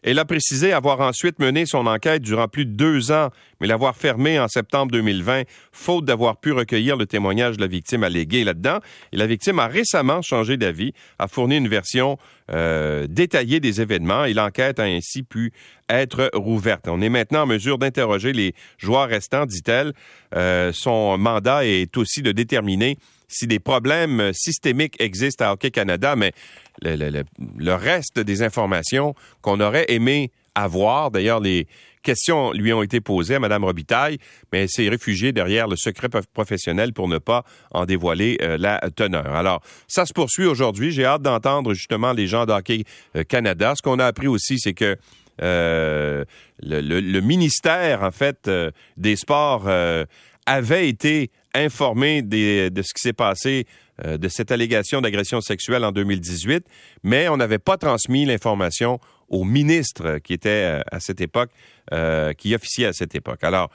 elle 0.04 0.18
a 0.18 0.26
précisé 0.26 0.73
avoir 0.73 1.00
ensuite 1.00 1.38
mené 1.38 1.64
son 1.64 1.87
enquête 1.87 2.20
durant 2.20 2.46
plus 2.46 2.66
de 2.66 2.73
deux 2.73 3.11
ans, 3.11 3.30
mais 3.61 3.66
l'avoir 3.66 3.96
fermée 3.96 4.38
en 4.38 4.49
septembre 4.49 4.92
2020, 4.92 5.44
faute 5.73 6.04
d'avoir 6.04 6.37
pu 6.37 6.52
recueillir 6.52 6.99
le 6.99 7.06
témoignage 7.06 7.56
de 7.56 7.62
la 7.62 7.66
victime 7.66 8.04
alléguée 8.04 8.44
là-dedans. 8.44 8.80
Et 9.12 9.16
la 9.16 9.26
victime 9.26 9.58
a 9.58 9.66
récemment 9.66 10.20
changé 10.20 10.58
d'avis, 10.58 10.92
a 11.18 11.26
fourni 11.26 11.56
une 11.56 11.68
version 11.68 12.18
euh, 12.50 13.06
détaillée 13.08 13.61
des 13.61 13.80
événements 13.80 14.26
et 14.26 14.34
l'enquête 14.34 14.78
a 14.78 14.84
ainsi 14.84 15.23
pu 15.23 15.52
être 15.88 16.30
rouverte. 16.34 16.87
On 16.87 17.00
est 17.00 17.08
maintenant 17.08 17.44
en 17.44 17.46
mesure 17.46 17.78
d'interroger 17.78 18.34
les 18.34 18.54
joueurs 18.76 19.08
restants, 19.08 19.46
dit-elle. 19.46 19.94
Euh, 20.34 20.70
son 20.75 21.16
mandat 21.16 21.64
est 21.64 21.96
aussi 21.96 22.20
de 22.20 22.32
déterminer 22.32 22.99
si 23.28 23.46
des 23.46 23.58
problèmes 23.58 24.32
systémiques 24.32 24.96
existent 25.00 25.46
à 25.46 25.52
Hockey 25.52 25.70
Canada, 25.70 26.14
mais 26.14 26.32
le, 26.82 27.72
reste 27.72 28.18
des 28.18 28.42
informations 28.42 29.14
qu'on 29.42 29.60
aurait 29.60 29.86
aimé 29.88 30.30
avoir, 30.54 31.10
d'ailleurs, 31.10 31.40
les 31.40 31.66
questions 32.02 32.52
lui 32.52 32.72
ont 32.72 32.82
été 32.82 33.00
posées 33.00 33.34
à 33.34 33.40
Mme 33.40 33.64
Robitaille, 33.64 34.18
mais 34.52 34.62
elle 34.62 34.68
s'est 34.68 34.88
réfugiée 34.88 35.32
derrière 35.32 35.66
le 35.66 35.74
secret 35.74 36.08
professionnel 36.32 36.92
pour 36.92 37.08
ne 37.08 37.18
pas 37.18 37.44
en 37.72 37.86
dévoiler 37.86 38.38
euh, 38.42 38.56
la 38.58 38.80
teneur. 38.94 39.34
Alors, 39.34 39.62
ça 39.88 40.06
se 40.06 40.12
poursuit 40.12 40.44
aujourd'hui. 40.44 40.92
J'ai 40.92 41.06
hâte 41.06 41.22
d'entendre 41.22 41.74
justement 41.74 42.12
les 42.12 42.28
gens 42.28 42.44
d'Hockey 42.44 42.84
euh, 43.16 43.24
Canada. 43.24 43.74
Ce 43.74 43.82
qu'on 43.82 43.98
a 43.98 44.06
appris 44.06 44.28
aussi, 44.28 44.58
c'est 44.60 44.74
que 44.74 44.96
euh, 45.42 46.24
le, 46.62 47.20
ministère, 47.20 48.02
en 48.04 48.12
fait, 48.12 48.48
des 48.96 49.16
Sports 49.16 49.68
avait 50.46 50.88
été 50.88 51.30
informé 51.54 52.22
de 52.22 52.82
ce 52.82 52.94
qui 52.94 53.00
s'est 53.00 53.12
passé 53.12 53.66
euh, 54.04 54.18
de 54.18 54.26
cette 54.26 54.50
allégation 54.50 55.00
d'agression 55.00 55.40
sexuelle 55.40 55.84
en 55.84 55.92
2018, 55.92 56.66
mais 57.04 57.28
on 57.28 57.36
n'avait 57.36 57.60
pas 57.60 57.76
transmis 57.76 58.24
l'information 58.24 58.98
au 59.28 59.44
ministre 59.44 60.18
qui 60.18 60.32
était 60.32 60.80
euh, 60.80 60.82
à 60.90 60.98
cette 60.98 61.20
époque, 61.20 61.50
euh, 61.92 62.32
qui 62.32 62.56
officiait 62.56 62.86
à 62.86 62.92
cette 62.92 63.14
époque. 63.14 63.44
Alors, 63.44 63.70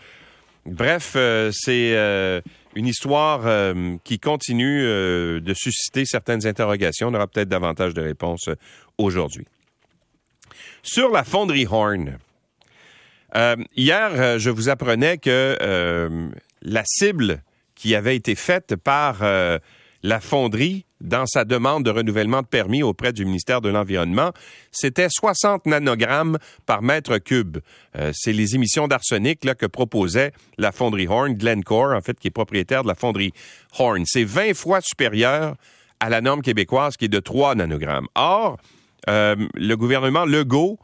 bref, 0.66 1.16
c'est 1.54 2.42
une 2.76 2.86
histoire 2.86 3.74
qui 4.04 4.20
continue 4.20 4.82
de 4.84 5.54
susciter 5.56 6.04
certaines 6.04 6.46
interrogations. 6.46 7.08
On 7.08 7.14
aura 7.14 7.28
peut-être 7.28 7.48
davantage 7.48 7.94
de 7.94 8.02
réponses 8.02 8.50
aujourd'hui. 8.98 9.48
Sur 10.84 11.12
la 11.12 11.24
fonderie 11.24 11.66
Horn, 11.66 12.18
hier, 13.76 14.38
je 14.38 14.50
vous 14.50 14.68
apprenais 14.68 15.18
que 15.18 16.30
la 16.62 16.84
cible 16.86 17.42
qui 17.74 17.96
avait 17.96 18.18
été 18.18 18.36
faite 18.36 18.76
par 18.76 19.24
la 20.04 20.20
fonderie, 20.20 20.86
dans 21.02 21.26
sa 21.26 21.46
demande 21.46 21.86
de 21.86 21.92
renouvellement 21.92 22.42
de 22.42 22.48
permis 22.48 22.84
auprès 22.84 23.14
du 23.14 23.26
ministère 23.26 23.62
de 23.62 23.70
l'Environnement, 23.70 24.32
c'était 24.72 25.08
60 25.10 25.66
nanogrammes 25.66 26.38
par 26.66 26.82
mètre 26.82 27.18
cube. 27.18 27.58
Euh, 27.96 28.12
c'est 28.14 28.34
les 28.34 28.56
émissions 28.56 28.88
d'arsenic 28.88 29.40
que 29.58 29.66
proposait 29.66 30.34
la 30.58 30.72
fonderie 30.72 31.08
Horn, 31.08 31.34
Glencore, 31.34 31.96
en 31.96 32.02
fait, 32.02 32.20
qui 32.20 32.28
est 32.28 32.32
propriétaire 32.32 32.84
de 32.84 32.90
la 32.90 32.96
fonderie 32.96 33.34
Horn. 33.78 34.04
C'est 34.06 34.26
20 34.26 34.54
fois 34.54 34.82
supérieur 34.82 35.56
à 36.00 36.10
la 36.10 36.22
norme 36.22 36.42
québécoise 36.42 36.98
qui 36.98 37.06
est 37.06 37.10
de 37.10 37.20
3 37.20 37.56
nanogrammes. 37.56 38.08
Or, 38.16 38.58
euh, 39.10 39.36
le 39.54 39.76
gouvernement 39.76 40.26
Legault 40.26 40.80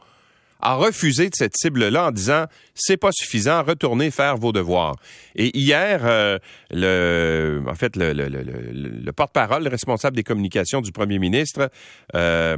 a 0.60 0.74
refusé 0.74 1.28
de 1.28 1.34
cette 1.34 1.56
cible-là 1.56 2.08
en 2.08 2.10
disant 2.10 2.46
c'est 2.74 2.96
pas 2.96 3.10
suffisant, 3.12 3.62
retournez 3.62 4.10
faire 4.10 4.36
vos 4.36 4.52
devoirs. 4.52 4.96
Et 5.34 5.56
hier, 5.56 6.00
euh, 6.04 6.38
le, 6.70 7.62
en 7.68 7.74
fait, 7.74 7.96
le, 7.96 8.12
le, 8.12 8.28
le, 8.28 9.12
porte-parole, 9.12 9.64
le 9.64 9.70
responsable 9.70 10.16
des 10.16 10.22
communications 10.22 10.80
du 10.80 10.92
premier 10.92 11.18
ministre, 11.18 11.70
euh, 12.14 12.56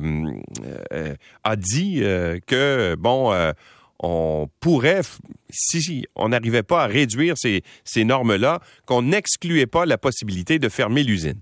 euh, 0.93 1.15
a 1.45 1.57
dit 1.57 2.01
que 2.47 2.95
bon 2.99 3.33
on 4.01 4.49
pourrait, 4.61 5.01
si 5.51 6.07
on 6.15 6.29
n'arrivait 6.29 6.63
pas 6.63 6.85
à 6.85 6.87
réduire 6.87 7.37
ces, 7.37 7.63
ces 7.85 8.05
normes-là, 8.05 8.61
qu'on 8.87 9.03
n'excluait 9.03 9.67
pas 9.67 9.87
la 9.87 9.99
possibilité 9.99 10.59
de 10.59 10.69
fermer 10.69 11.03
l'usine. 11.03 11.41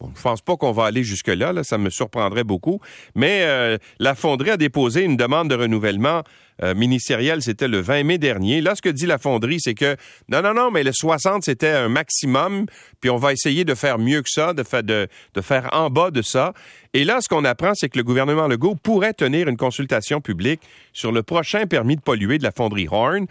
Bon, 0.00 0.12
je 0.14 0.22
pense 0.22 0.42
pas 0.42 0.56
qu'on 0.56 0.70
va 0.70 0.84
aller 0.84 1.02
jusque-là, 1.02 1.52
là, 1.52 1.64
ça 1.64 1.76
me 1.76 1.90
surprendrait 1.90 2.44
beaucoup. 2.44 2.80
Mais 3.16 3.42
euh, 3.42 3.78
la 3.98 4.14
fonderie 4.14 4.50
a 4.50 4.56
déposé 4.56 5.02
une 5.02 5.16
demande 5.16 5.50
de 5.50 5.56
renouvellement 5.56 6.22
euh, 6.62 6.74
ministériel, 6.74 7.42
c'était 7.42 7.66
le 7.66 7.80
20 7.80 8.04
mai 8.04 8.18
dernier. 8.18 8.60
Là, 8.60 8.74
ce 8.76 8.82
que 8.82 8.88
dit 8.88 9.06
la 9.06 9.18
fonderie, 9.18 9.58
c'est 9.60 9.74
que 9.74 9.96
non, 10.28 10.40
non, 10.42 10.54
non, 10.54 10.70
mais 10.70 10.84
le 10.84 10.92
60, 10.92 11.42
c'était 11.44 11.70
un 11.70 11.88
maximum, 11.88 12.66
puis 13.00 13.10
on 13.10 13.16
va 13.16 13.32
essayer 13.32 13.64
de 13.64 13.74
faire 13.74 13.98
mieux 13.98 14.22
que 14.22 14.30
ça, 14.30 14.52
de, 14.52 14.64
de, 14.82 15.08
de 15.34 15.40
faire 15.40 15.68
en 15.72 15.90
bas 15.90 16.12
de 16.12 16.22
ça. 16.22 16.52
Et 16.94 17.04
là, 17.04 17.20
ce 17.20 17.28
qu'on 17.28 17.44
apprend, 17.44 17.72
c'est 17.74 17.88
que 17.88 17.98
le 17.98 18.04
gouvernement 18.04 18.46
Legault 18.46 18.76
pourrait 18.76 19.14
tenir 19.14 19.48
une 19.48 19.56
consultation 19.56 20.20
publique 20.20 20.60
sur 20.92 21.10
le 21.10 21.22
prochain 21.24 21.66
permis 21.66 21.96
de 21.96 22.02
polluer 22.02 22.38
de 22.38 22.44
la 22.44 22.52
fonderie 22.52 22.88
Horn. 22.90 23.26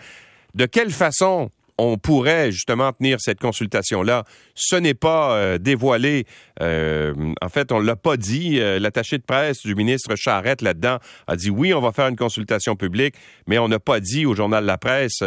De 0.54 0.66
quelle 0.66 0.92
façon 0.92 1.50
on 1.78 1.98
pourrait 1.98 2.52
justement 2.52 2.92
tenir 2.92 3.20
cette 3.20 3.40
consultation-là. 3.40 4.24
Ce 4.56 4.76
n'est 4.76 4.94
pas 4.94 5.36
euh, 5.36 5.58
dévoilé. 5.58 6.26
Euh, 6.62 7.14
en 7.42 7.50
fait, 7.50 7.72
on 7.72 7.80
l'a 7.80 7.96
pas 7.96 8.18
dit. 8.18 8.60
Euh, 8.60 8.80
l'attaché 8.80 9.18
de 9.18 9.24
presse 9.24 9.62
du 9.64 9.76
ministre 9.76 10.16
Charette 10.16 10.62
là-dedans 10.62 10.98
a 11.28 11.36
dit 11.36 11.50
oui, 11.50 11.74
on 11.74 11.82
va 11.82 11.92
faire 11.92 12.08
une 12.08 12.16
consultation 12.16 12.76
publique, 12.76 13.16
mais 13.48 13.60
on 13.60 13.68
n'a 13.68 13.80
pas 13.80 14.00
dit 14.00 14.26
au 14.26 14.36
journal 14.36 14.66
La 14.66 14.78
Presse 14.78 15.24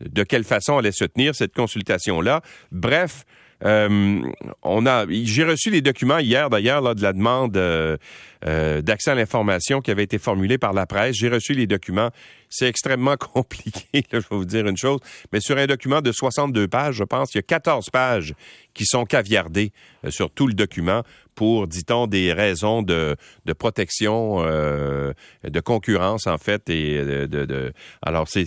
de 0.00 0.22
quelle 0.22 0.44
façon 0.44 0.78
allait 0.78 0.92
se 0.92 1.04
tenir 1.04 1.34
cette 1.34 1.54
consultation-là. 1.54 2.42
Bref, 2.70 3.24
euh, 3.24 3.41
on 3.64 4.86
a, 4.86 5.06
j'ai 5.08 5.44
reçu 5.44 5.70
les 5.70 5.82
documents 5.82 6.18
hier 6.18 6.50
d'ailleurs 6.50 6.94
de 6.94 7.02
la 7.02 7.12
demande 7.12 7.56
euh, 7.56 7.96
euh, 8.44 8.82
d'accès 8.82 9.12
à 9.12 9.14
l'information 9.14 9.80
qui 9.80 9.90
avait 9.90 10.02
été 10.02 10.18
formulée 10.18 10.58
par 10.58 10.72
la 10.72 10.86
presse. 10.86 11.16
J'ai 11.16 11.28
reçu 11.28 11.52
les 11.52 11.66
documents. 11.66 12.10
C'est 12.48 12.66
extrêmement 12.66 13.16
compliqué, 13.34 14.04
je 14.12 14.18
vais 14.18 14.24
vous 14.30 14.44
dire 14.44 14.66
une 14.66 14.76
chose, 14.76 15.00
mais 15.32 15.40
sur 15.40 15.56
un 15.56 15.66
document 15.66 16.00
de 16.00 16.12
62 16.12 16.68
pages, 16.68 16.96
je 16.96 17.04
pense, 17.04 17.34
il 17.34 17.38
y 17.38 17.40
a 17.40 17.42
14 17.42 17.88
pages 17.90 18.34
qui 18.74 18.84
sont 18.84 19.04
caviardées 19.04 19.72
sur 20.08 20.30
tout 20.30 20.46
le 20.46 20.54
document 20.54 21.02
pour, 21.34 21.66
dit-on, 21.66 22.06
des 22.06 22.32
raisons 22.32 22.82
de, 22.82 23.16
de 23.46 23.52
protection, 23.54 24.42
de 24.42 25.60
concurrence 25.64 26.26
en 26.26 26.36
fait, 26.36 26.68
et 26.68 27.02
de, 27.02 27.26
de, 27.26 27.44
de 27.46 27.72
alors 28.02 28.28
c'est 28.28 28.46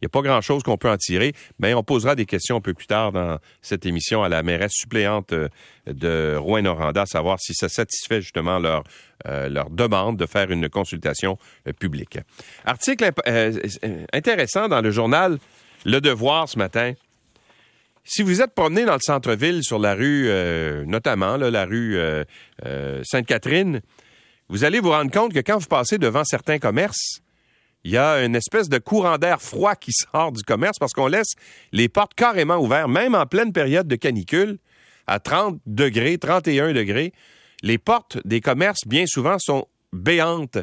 il 0.00 0.04
n'y 0.04 0.06
a 0.06 0.08
pas 0.08 0.22
grand-chose 0.22 0.62
qu'on 0.62 0.78
peut 0.78 0.88
en 0.88 0.96
tirer, 0.96 1.34
mais 1.58 1.74
on 1.74 1.82
posera 1.82 2.14
des 2.14 2.24
questions 2.24 2.56
un 2.56 2.60
peu 2.62 2.72
plus 2.72 2.86
tard 2.86 3.12
dans 3.12 3.38
cette 3.60 3.84
émission 3.84 4.22
à 4.22 4.30
la 4.30 4.42
mairesse 4.42 4.72
suppléante 4.72 5.34
euh, 5.34 5.48
de 5.86 6.36
Rouen-Noranda, 6.36 7.04
savoir 7.04 7.38
si 7.38 7.52
ça 7.52 7.68
satisfait 7.68 8.22
justement 8.22 8.58
leur, 8.58 8.84
euh, 9.26 9.50
leur 9.50 9.68
demande 9.68 10.16
de 10.16 10.24
faire 10.24 10.50
une 10.50 10.70
consultation 10.70 11.38
euh, 11.68 11.74
publique. 11.74 12.18
Article 12.64 13.10
intéressant 14.14 14.68
dans 14.68 14.80
le 14.80 14.90
journal 14.90 15.38
Le 15.84 16.00
Devoir 16.00 16.48
ce 16.48 16.58
matin. 16.58 16.94
Si 18.02 18.22
vous 18.22 18.40
êtes 18.40 18.54
promené 18.54 18.86
dans 18.86 18.94
le 18.94 19.00
centre-ville, 19.02 19.62
sur 19.62 19.78
la 19.78 19.94
rue, 19.94 20.30
notamment 20.86 21.36
la 21.36 21.64
rue 21.66 21.96
Sainte-Catherine, 23.04 23.80
vous 24.48 24.64
allez 24.64 24.80
vous 24.80 24.90
rendre 24.90 25.12
compte 25.12 25.32
que 25.32 25.40
quand 25.40 25.58
vous 25.58 25.68
passez 25.68 25.98
devant 25.98 26.24
certains 26.24 26.58
commerces, 26.58 27.20
il 27.84 27.92
y 27.92 27.96
a 27.96 28.24
une 28.24 28.36
espèce 28.36 28.68
de 28.68 28.78
courant 28.78 29.18
d'air 29.18 29.40
froid 29.40 29.74
qui 29.74 29.92
sort 30.12 30.32
du 30.32 30.42
commerce 30.42 30.78
parce 30.78 30.92
qu'on 30.92 31.06
laisse 31.06 31.34
les 31.72 31.88
portes 31.88 32.14
carrément 32.14 32.58
ouvertes, 32.58 32.90
même 32.90 33.14
en 33.14 33.26
pleine 33.26 33.52
période 33.52 33.88
de 33.88 33.96
canicule, 33.96 34.58
à 35.06 35.18
30 35.18 35.60
degrés, 35.66 36.18
31 36.18 36.72
degrés. 36.72 37.12
Les 37.62 37.78
portes 37.78 38.18
des 38.24 38.40
commerces, 38.40 38.86
bien 38.86 39.04
souvent, 39.06 39.36
sont 39.38 39.66
béantes. 39.92 40.58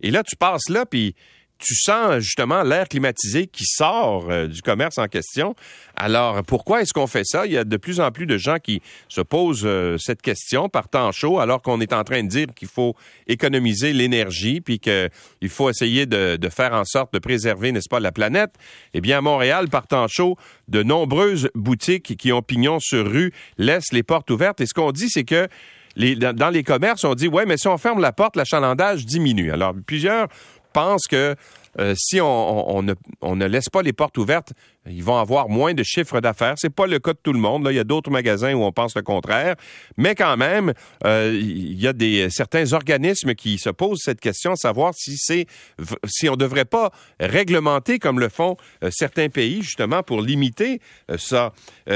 Et 0.00 0.10
là, 0.10 0.22
tu 0.22 0.36
passes 0.36 0.68
là, 0.68 0.86
puis 0.86 1.14
tu 1.60 1.74
sens 1.74 2.18
justement 2.20 2.62
l'air 2.62 2.88
climatisé 2.88 3.46
qui 3.46 3.64
sort 3.64 4.30
euh, 4.30 4.46
du 4.46 4.62
commerce 4.62 4.98
en 4.98 5.06
question. 5.06 5.54
Alors, 5.94 6.42
pourquoi 6.44 6.80
est-ce 6.80 6.92
qu'on 6.92 7.06
fait 7.06 7.24
ça? 7.24 7.46
Il 7.46 7.52
y 7.52 7.58
a 7.58 7.64
de 7.64 7.76
plus 7.76 8.00
en 8.00 8.10
plus 8.10 8.26
de 8.26 8.38
gens 8.38 8.56
qui 8.56 8.80
se 9.08 9.20
posent 9.20 9.62
euh, 9.64 9.96
cette 9.98 10.22
question 10.22 10.68
par 10.68 10.88
temps 10.88 11.12
chaud, 11.12 11.38
alors 11.38 11.62
qu'on 11.62 11.80
est 11.80 11.92
en 11.92 12.02
train 12.02 12.22
de 12.22 12.28
dire 12.28 12.46
qu'il 12.56 12.68
faut 12.68 12.94
économiser 13.26 13.92
l'énergie, 13.92 14.60
puis 14.60 14.78
qu'il 14.78 15.48
faut 15.48 15.68
essayer 15.68 16.06
de, 16.06 16.38
faire 16.50 16.72
en 16.72 16.84
sorte 16.84 17.12
de 17.12 17.18
préserver, 17.18 17.72
n'est-ce 17.72 17.88
pas, 17.88 18.00
la 18.00 18.12
planète. 18.12 18.54
Eh 18.94 19.00
bien, 19.00 19.18
à 19.18 19.20
Montréal, 19.20 19.68
par 19.68 19.86
temps 19.86 20.08
chaud, 20.08 20.36
de 20.68 20.82
nombreuses 20.82 21.50
boutiques 21.54 22.16
qui 22.16 22.32
ont 22.32 22.42
pignon 22.42 22.80
sur 22.80 23.06
rue 23.06 23.32
laissent 23.58 23.92
les 23.92 24.02
portes 24.02 24.30
ouvertes. 24.30 24.60
Et 24.60 24.66
ce 24.66 24.74
qu'on 24.74 24.92
dit, 24.92 25.08
c'est 25.08 25.24
que 25.24 25.48
dans 25.96 26.50
les 26.50 26.62
commerces, 26.62 27.04
on 27.04 27.14
dit, 27.14 27.28
ouais, 27.28 27.46
mais 27.46 27.56
si 27.56 27.68
on 27.68 27.78
ferme 27.78 28.00
la 28.00 28.12
porte, 28.12 28.36
l'achalandage 28.36 29.04
diminue. 29.04 29.52
Alors, 29.52 29.74
plusieurs 29.86 30.28
pense 30.72 31.06
que 31.06 31.36
euh, 31.78 31.94
si 31.96 32.20
on, 32.20 32.82
ne, 32.82 33.46
laisse 33.46 33.68
pas 33.68 33.82
les 33.82 33.92
portes 33.92 34.18
ouvertes, 34.18 34.52
ils 34.86 35.04
vont 35.04 35.18
avoir 35.18 35.48
moins 35.48 35.72
de 35.72 35.82
chiffres 35.84 36.20
d'affaires. 36.20 36.54
C'est 36.56 36.74
pas 36.74 36.86
le 36.86 36.98
cas 36.98 37.12
de 37.12 37.18
tout 37.22 37.32
le 37.32 37.38
monde. 37.38 37.64
Là. 37.64 37.70
Il 37.70 37.76
y 37.76 37.80
a 37.80 37.84
d'autres 37.84 38.10
magasins 38.10 38.54
où 38.54 38.62
on 38.62 38.72
pense 38.72 38.96
le 38.96 39.02
contraire. 39.02 39.54
Mais 39.96 40.14
quand 40.14 40.36
même, 40.36 40.72
euh, 41.04 41.38
il 41.40 41.80
y 41.80 41.86
a 41.86 41.92
des, 41.92 42.28
certains 42.30 42.72
organismes 42.72 43.34
qui 43.34 43.58
se 43.58 43.70
posent 43.70 44.00
cette 44.02 44.20
question, 44.20 44.56
savoir 44.56 44.94
si 44.96 45.16
c'est 45.16 45.46
si 46.06 46.28
on 46.28 46.32
ne 46.32 46.38
devrait 46.38 46.64
pas 46.64 46.90
réglementer 47.20 47.98
comme 47.98 48.18
le 48.18 48.28
font 48.28 48.56
euh, 48.82 48.90
certains 48.90 49.28
pays, 49.28 49.62
justement, 49.62 50.02
pour 50.02 50.22
limiter 50.22 50.80
ça. 51.18 51.52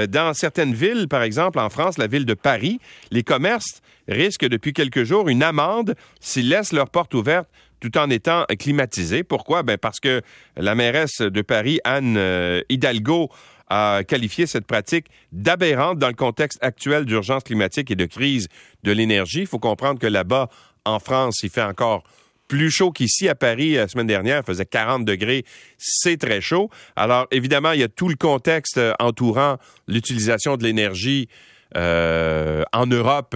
dans 0.08 0.34
certaines 0.34 0.74
villes, 0.74 1.08
par 1.08 1.22
exemple, 1.22 1.58
en 1.58 1.68
France, 1.68 1.98
la 1.98 2.06
ville 2.06 2.26
de 2.26 2.34
Paris, 2.34 2.80
les 3.10 3.22
commerces 3.22 3.80
risquent 4.08 4.48
depuis 4.48 4.72
quelques 4.72 5.04
jours 5.04 5.28
une 5.28 5.42
amende 5.42 5.94
s'ils 6.20 6.48
laissent 6.48 6.72
leurs 6.72 6.90
portes 6.90 7.14
ouvertes 7.14 7.48
tout 7.80 7.96
en 7.98 8.10
étant 8.10 8.44
climatisé. 8.58 9.24
Pourquoi? 9.24 9.62
Ben 9.62 9.78
parce 9.78 10.00
que 10.00 10.22
la 10.56 10.74
mairesse 10.74 11.20
de 11.20 11.42
Paris, 11.42 11.80
Anne 11.84 12.16
euh, 12.16 12.62
Hidalgo, 12.68 13.30
a 13.68 14.02
qualifié 14.06 14.46
cette 14.46 14.66
pratique 14.66 15.06
d'aberrante 15.32 15.98
dans 15.98 16.08
le 16.08 16.14
contexte 16.14 16.58
actuel 16.62 17.04
d'urgence 17.04 17.44
climatique 17.44 17.90
et 17.90 17.96
de 17.96 18.04
crise 18.04 18.48
de 18.82 18.92
l'énergie. 18.92 19.40
Il 19.40 19.46
faut 19.46 19.58
comprendre 19.58 19.98
que 19.98 20.06
là-bas, 20.06 20.48
en 20.84 20.98
France, 20.98 21.40
il 21.42 21.50
fait 21.50 21.62
encore 21.62 22.04
plus 22.46 22.70
chaud 22.70 22.92
qu'ici 22.92 23.28
à 23.28 23.34
Paris 23.34 23.74
la 23.74 23.88
semaine 23.88 24.06
dernière, 24.06 24.42
il 24.42 24.46
faisait 24.46 24.66
40 24.66 25.04
degrés, 25.04 25.44
c'est 25.78 26.18
très 26.18 26.42
chaud. 26.42 26.68
Alors 26.94 27.26
évidemment, 27.30 27.72
il 27.72 27.80
y 27.80 27.84
a 27.84 27.88
tout 27.88 28.08
le 28.08 28.16
contexte 28.16 28.76
euh, 28.76 28.92
entourant 29.00 29.56
l'utilisation 29.88 30.56
de 30.56 30.62
l'énergie 30.62 31.28
euh, 31.76 32.62
en 32.72 32.86
Europe, 32.86 33.34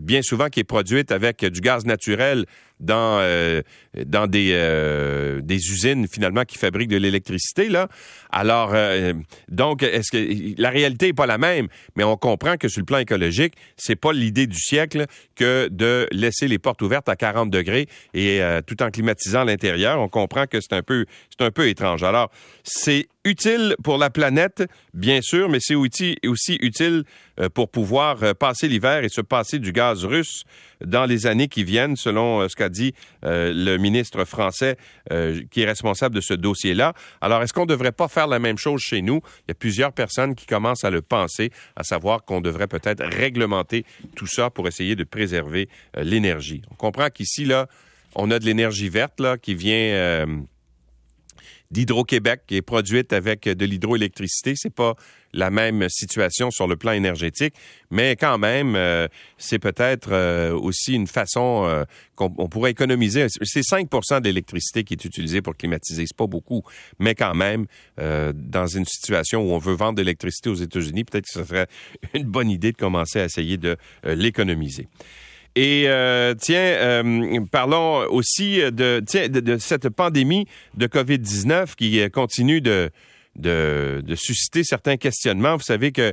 bien 0.00 0.22
souvent 0.22 0.48
qui 0.48 0.60
est 0.60 0.64
produite 0.64 1.12
avec 1.12 1.44
du 1.44 1.60
gaz 1.60 1.84
naturel 1.84 2.46
dans 2.80 3.18
euh, 3.20 3.62
dans 4.04 4.26
des 4.26 4.50
euh, 4.52 5.40
des 5.40 5.56
usines 5.56 6.06
finalement 6.08 6.44
qui 6.44 6.58
fabriquent 6.58 6.90
de 6.90 6.96
l'électricité 6.96 7.68
là. 7.68 7.88
Alors 8.30 8.72
euh, 8.74 9.14
donc 9.48 9.82
est-ce 9.82 10.10
que 10.10 10.60
la 10.60 10.70
réalité 10.70 11.08
est 11.08 11.12
pas 11.12 11.26
la 11.26 11.38
même, 11.38 11.68
mais 11.96 12.04
on 12.04 12.16
comprend 12.16 12.56
que 12.56 12.68
sur 12.68 12.80
le 12.80 12.86
plan 12.86 12.98
écologique, 12.98 13.54
c'est 13.76 13.96
pas 13.96 14.12
l'idée 14.12 14.46
du 14.46 14.58
siècle 14.58 15.06
que 15.34 15.68
de 15.70 16.06
laisser 16.12 16.48
les 16.48 16.58
portes 16.58 16.82
ouvertes 16.82 17.08
à 17.08 17.16
40 17.16 17.50
degrés 17.50 17.88
et 18.14 18.40
tout 18.66 18.82
en 18.82 18.90
climatisant 18.90 19.44
l'intérieur. 19.44 20.00
On 20.00 20.08
comprend 20.08 20.46
que 20.46 20.60
c'est 20.60 20.74
un 20.74 20.82
peu 20.82 21.06
c'est 21.30 21.44
un 21.44 21.50
peu 21.50 21.68
étrange. 21.68 22.02
Alors 22.02 22.30
c'est 22.62 23.08
utile 23.26 23.74
pour 23.82 23.98
la 23.98 24.08
planète, 24.08 24.64
bien 24.94 25.20
sûr, 25.20 25.48
mais 25.48 25.58
c'est 25.60 25.74
aussi, 25.74 26.16
aussi 26.24 26.56
utile 26.60 27.04
pour 27.54 27.70
pouvoir 27.70 28.34
passer 28.34 28.68
l'hiver 28.68 29.04
et 29.04 29.08
se 29.08 29.20
passer 29.20 29.58
du 29.58 29.72
gaz 29.72 30.04
russe 30.04 30.44
dans 30.84 31.06
les 31.06 31.26
années 31.26 31.48
qui 31.48 31.64
viennent, 31.64 31.96
selon 31.96 32.48
ce 32.48 32.56
qu'a 32.56 32.68
dit 32.68 32.94
euh, 33.24 33.52
le 33.54 33.78
ministre 33.78 34.24
français 34.24 34.76
euh, 35.12 35.42
qui 35.50 35.62
est 35.62 35.66
responsable 35.66 36.14
de 36.14 36.20
ce 36.20 36.34
dossier-là. 36.34 36.94
Alors, 37.20 37.42
est-ce 37.42 37.52
qu'on 37.52 37.62
ne 37.62 37.70
devrait 37.70 37.92
pas 37.92 38.08
faire 38.08 38.26
la 38.26 38.38
même 38.38 38.58
chose 38.58 38.80
chez 38.80 39.02
nous? 39.02 39.20
Il 39.40 39.48
y 39.48 39.52
a 39.52 39.54
plusieurs 39.54 39.92
personnes 39.92 40.34
qui 40.34 40.46
commencent 40.46 40.84
à 40.84 40.90
le 40.90 41.02
penser, 41.02 41.50
à 41.76 41.82
savoir 41.82 42.24
qu'on 42.24 42.40
devrait 42.40 42.66
peut-être 42.66 43.04
réglementer 43.04 43.84
tout 44.14 44.26
ça 44.26 44.50
pour 44.50 44.68
essayer 44.68 44.96
de 44.96 45.04
préserver 45.04 45.68
euh, 45.96 46.02
l'énergie. 46.02 46.62
On 46.70 46.74
comprend 46.74 47.08
qu'ici, 47.08 47.44
là, 47.44 47.68
on 48.14 48.30
a 48.30 48.38
de 48.38 48.44
l'énergie 48.44 48.88
verte 48.88 49.20
là, 49.20 49.36
qui 49.36 49.54
vient 49.54 50.26
d'Hydro-Québec 51.70 52.42
qui 52.46 52.56
est 52.56 52.62
produite 52.62 53.12
avec 53.12 53.44
de 53.44 53.64
l'hydroélectricité. 53.64 54.54
C'est 54.56 54.74
pas 54.74 54.94
la 55.36 55.50
même 55.50 55.86
situation 55.88 56.50
sur 56.50 56.66
le 56.66 56.76
plan 56.76 56.92
énergétique, 56.92 57.54
mais 57.90 58.16
quand 58.16 58.38
même, 58.38 58.74
euh, 58.74 59.06
c'est 59.38 59.58
peut-être 59.58 60.08
euh, 60.10 60.52
aussi 60.52 60.94
une 60.94 61.06
façon 61.06 61.64
euh, 61.66 61.84
qu'on 62.14 62.30
pourrait 62.48 62.70
économiser. 62.70 63.26
C'est 63.42 63.62
5 63.62 63.90
de 63.90 64.24
l'électricité 64.24 64.84
qui 64.84 64.94
est 64.94 65.04
utilisée 65.04 65.42
pour 65.42 65.54
climatiser. 65.54 66.06
C'est 66.06 66.16
pas 66.16 66.26
beaucoup, 66.26 66.62
mais 66.98 67.14
quand 67.14 67.34
même, 67.34 67.66
dans 67.98 68.66
une 68.66 68.86
situation 68.86 69.42
où 69.42 69.52
on 69.52 69.58
veut 69.58 69.74
vendre 69.74 69.96
de 69.96 70.02
l'électricité 70.02 70.48
aux 70.48 70.54
États-Unis, 70.54 71.04
peut-être 71.04 71.26
que 71.26 71.32
ce 71.32 71.44
serait 71.44 71.66
une 72.14 72.24
bonne 72.24 72.48
idée 72.48 72.72
de 72.72 72.76
commencer 72.78 73.20
à 73.20 73.26
essayer 73.26 73.58
de 73.58 73.76
l'économiser. 74.04 74.88
Et 75.56 75.84
euh, 75.86 76.34
tiens, 76.38 76.58
euh, 76.58 77.40
parlons 77.50 78.06
aussi 78.10 78.58
de, 78.58 79.00
de, 79.00 79.56
cette 79.58 79.88
pandémie 79.88 80.46
de 80.76 80.86
COVID-19 80.86 81.74
qui 81.76 82.08
continue 82.10 82.60
de, 82.60 82.90
de, 83.36 84.02
de 84.04 84.14
susciter 84.14 84.64
certains 84.64 84.98
questionnements. 84.98 85.56
Vous 85.56 85.62
savez 85.62 85.92
que 85.92 86.12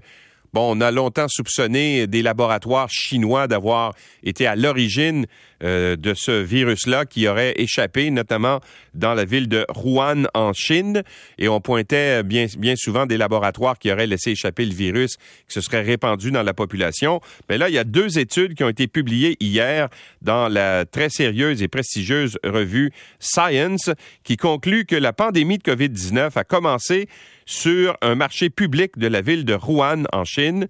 Bon, 0.54 0.78
on 0.78 0.82
a 0.82 0.92
longtemps 0.92 1.26
soupçonné 1.28 2.06
des 2.06 2.22
laboratoires 2.22 2.88
chinois 2.88 3.48
d'avoir 3.48 3.96
été 4.22 4.46
à 4.46 4.56
l'origine 4.56 5.26
euh, 5.64 5.96
de 5.96 6.14
ce 6.14 6.32
virus-là 6.32 7.08
qui 7.08 7.28
aurait 7.28 7.56
échappé, 7.58 8.12
notamment 8.12 8.60
dans 8.94 9.16
la 9.16 9.26
ville 9.26 9.48
de 9.48 9.66
Wuhan 9.76 10.26
en 10.36 10.54
Chine. 10.54 11.02
Et 11.40 11.48
on 11.48 11.60
pointait 11.60 12.22
bien, 12.22 12.46
bien 12.56 12.76
souvent 12.76 13.08
des 13.08 13.18
laboratoires 13.18 13.80
qui 13.80 13.92
auraient 13.92 14.06
laissé 14.06 14.32
échapper 14.32 14.66
le 14.68 14.76
virus, 14.76 15.16
qui 15.48 15.56
se 15.56 15.62
serait 15.62 15.82
répandu 15.82 16.30
dans 16.30 16.44
la 16.44 16.54
population. 16.54 17.20
Mais 17.50 17.58
là, 17.58 17.68
il 17.70 17.74
y 17.74 17.80
a 17.80 17.84
deux 17.84 18.20
études 18.20 18.54
qui 18.54 18.64
ont 18.64 18.70
été 18.70 18.86
publiées 18.88 19.38
hier 19.40 19.90
dans 20.22 20.50
la 20.50 20.86
très 20.86 21.10
sérieuse 21.10 21.64
et 21.64 21.68
prestigieuse 21.68 22.38
revue 22.44 22.92
Science, 23.20 23.90
qui 24.24 24.38
conclut 24.38 24.86
que 24.86 24.96
la 24.96 25.14
pandémie 25.14 25.58
de 25.58 25.64
COVID-19 25.64 26.32
a 26.36 26.44
commencé 26.44 27.08
sur 27.46 27.98
un 28.02 28.16
marché 28.16 28.50
public 28.50 28.98
de 28.98 29.08
la 29.08 29.22
ville 29.22 29.46
de 29.46 29.56
Wuhan 29.56 30.04
en 30.12 30.24
Chine. 30.24 30.68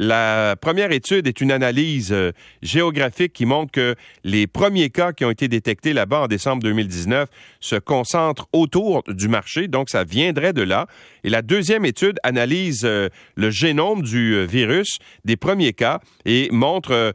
La 0.00 0.54
première 0.60 0.92
étude 0.92 1.26
est 1.26 1.40
une 1.40 1.50
analyse 1.50 2.12
euh, 2.12 2.30
géographique 2.62 3.32
qui 3.32 3.46
montre 3.46 3.72
que 3.72 3.96
les 4.22 4.46
premiers 4.46 4.90
cas 4.90 5.12
qui 5.12 5.24
ont 5.24 5.30
été 5.30 5.48
détectés 5.48 5.92
là-bas 5.92 6.20
en 6.20 6.26
décembre 6.28 6.62
2019 6.62 7.28
se 7.58 7.74
concentrent 7.74 8.46
autour 8.52 9.02
du 9.08 9.26
marché, 9.26 9.66
donc 9.66 9.90
ça 9.90 10.04
viendrait 10.04 10.52
de 10.52 10.62
là. 10.62 10.86
Et 11.24 11.30
la 11.30 11.42
deuxième 11.42 11.84
étude 11.84 12.18
analyse 12.22 12.82
euh, 12.84 13.08
le 13.34 13.50
génome 13.50 14.02
du 14.02 14.34
euh, 14.34 14.44
virus 14.44 14.98
des 15.24 15.36
premiers 15.36 15.72
cas 15.72 15.98
et 16.24 16.48
montre 16.52 17.12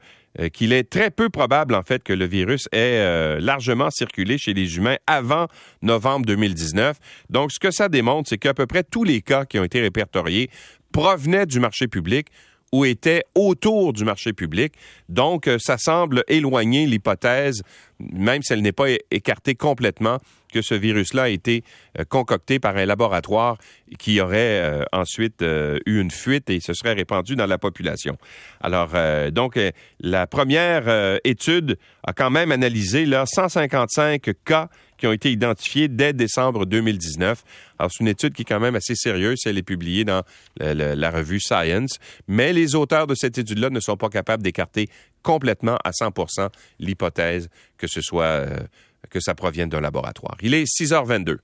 qu'il 0.49 0.73
est 0.73 0.89
très 0.89 1.11
peu 1.11 1.29
probable, 1.29 1.75
en 1.75 1.83
fait, 1.83 2.03
que 2.03 2.13
le 2.13 2.25
virus 2.25 2.67
ait 2.71 2.99
euh, 2.99 3.39
largement 3.39 3.89
circulé 3.91 4.37
chez 4.37 4.53
les 4.53 4.77
humains 4.77 4.97
avant 5.07 5.47
novembre 5.81 6.25
2019. 6.25 6.97
Donc, 7.29 7.51
ce 7.51 7.59
que 7.59 7.71
ça 7.71 7.89
démontre, 7.89 8.29
c'est 8.29 8.37
qu'à 8.37 8.53
peu 8.53 8.65
près 8.65 8.83
tous 8.83 9.03
les 9.03 9.21
cas 9.21 9.45
qui 9.45 9.59
ont 9.59 9.63
été 9.63 9.81
répertoriés 9.81 10.49
provenaient 10.91 11.45
du 11.45 11.59
marché 11.59 11.87
public 11.87 12.27
ou 12.73 12.85
étaient 12.85 13.23
autour 13.35 13.93
du 13.93 14.03
marché 14.03 14.33
public. 14.33 14.73
Donc, 15.07 15.47
euh, 15.47 15.59
ça 15.59 15.77
semble 15.77 16.23
éloigner 16.27 16.87
l'hypothèse, 16.87 17.61
même 17.99 18.41
si 18.41 18.51
elle 18.51 18.63
n'est 18.63 18.71
pas 18.71 18.87
écartée 19.11 19.53
complètement, 19.53 20.17
que 20.51 20.63
ce 20.63 20.73
virus-là 20.73 21.23
a 21.23 21.29
été 21.29 21.63
euh, 21.99 22.03
concocté 22.03 22.57
par 22.57 22.75
un 22.75 22.85
laboratoire 22.87 23.59
qui 23.99 24.19
aurait 24.19 24.59
euh, 24.59 24.83
ensuite 24.91 25.43
eu 25.43 26.01
une 26.01 26.09
fuite 26.09 26.49
et 26.49 26.59
se 26.59 26.73
serait 26.73 26.93
répandu 26.93 27.35
dans 27.35 27.45
la 27.45 27.59
population. 27.59 28.17
Alors, 28.59 28.89
donc, 29.31 29.59
la 29.99 30.25
première 30.25 31.19
étude 31.23 31.77
a 32.03 32.13
quand 32.13 32.31
même 32.31 32.51
analysé 32.51 33.05
là, 33.05 33.25
155 33.27 34.31
cas 34.43 34.69
qui 34.97 35.07
ont 35.07 35.11
été 35.11 35.31
identifiés 35.31 35.87
dès 35.87 36.13
décembre 36.13 36.65
2019. 36.65 37.43
Alors, 37.79 37.91
c'est 37.91 38.01
une 38.01 38.07
étude 38.07 38.33
qui 38.33 38.43
est 38.43 38.45
quand 38.45 38.59
même 38.59 38.75
assez 38.75 38.95
sérieuse. 38.95 39.39
Elle 39.45 39.57
est 39.57 39.63
publiée 39.63 40.05
dans 40.05 40.23
la 40.59 41.11
revue 41.11 41.39
Science. 41.39 41.99
Mais 42.27 42.53
les 42.53 42.75
auteurs 42.75 43.07
de 43.07 43.15
cette 43.15 43.37
étude-là 43.37 43.69
ne 43.69 43.79
sont 43.79 43.97
pas 43.97 44.09
capables 44.09 44.43
d'écarter 44.43 44.89
complètement 45.21 45.77
à 45.83 45.91
100% 45.91 46.49
l'hypothèse 46.79 47.49
que 47.77 47.87
ce 47.87 48.01
soit 48.01 48.45
que 49.09 49.19
ça 49.19 49.35
provienne 49.35 49.69
d'un 49.69 49.81
laboratoire. 49.81 50.37
Il 50.41 50.53
est 50.53 50.65
6h22. 50.65 51.37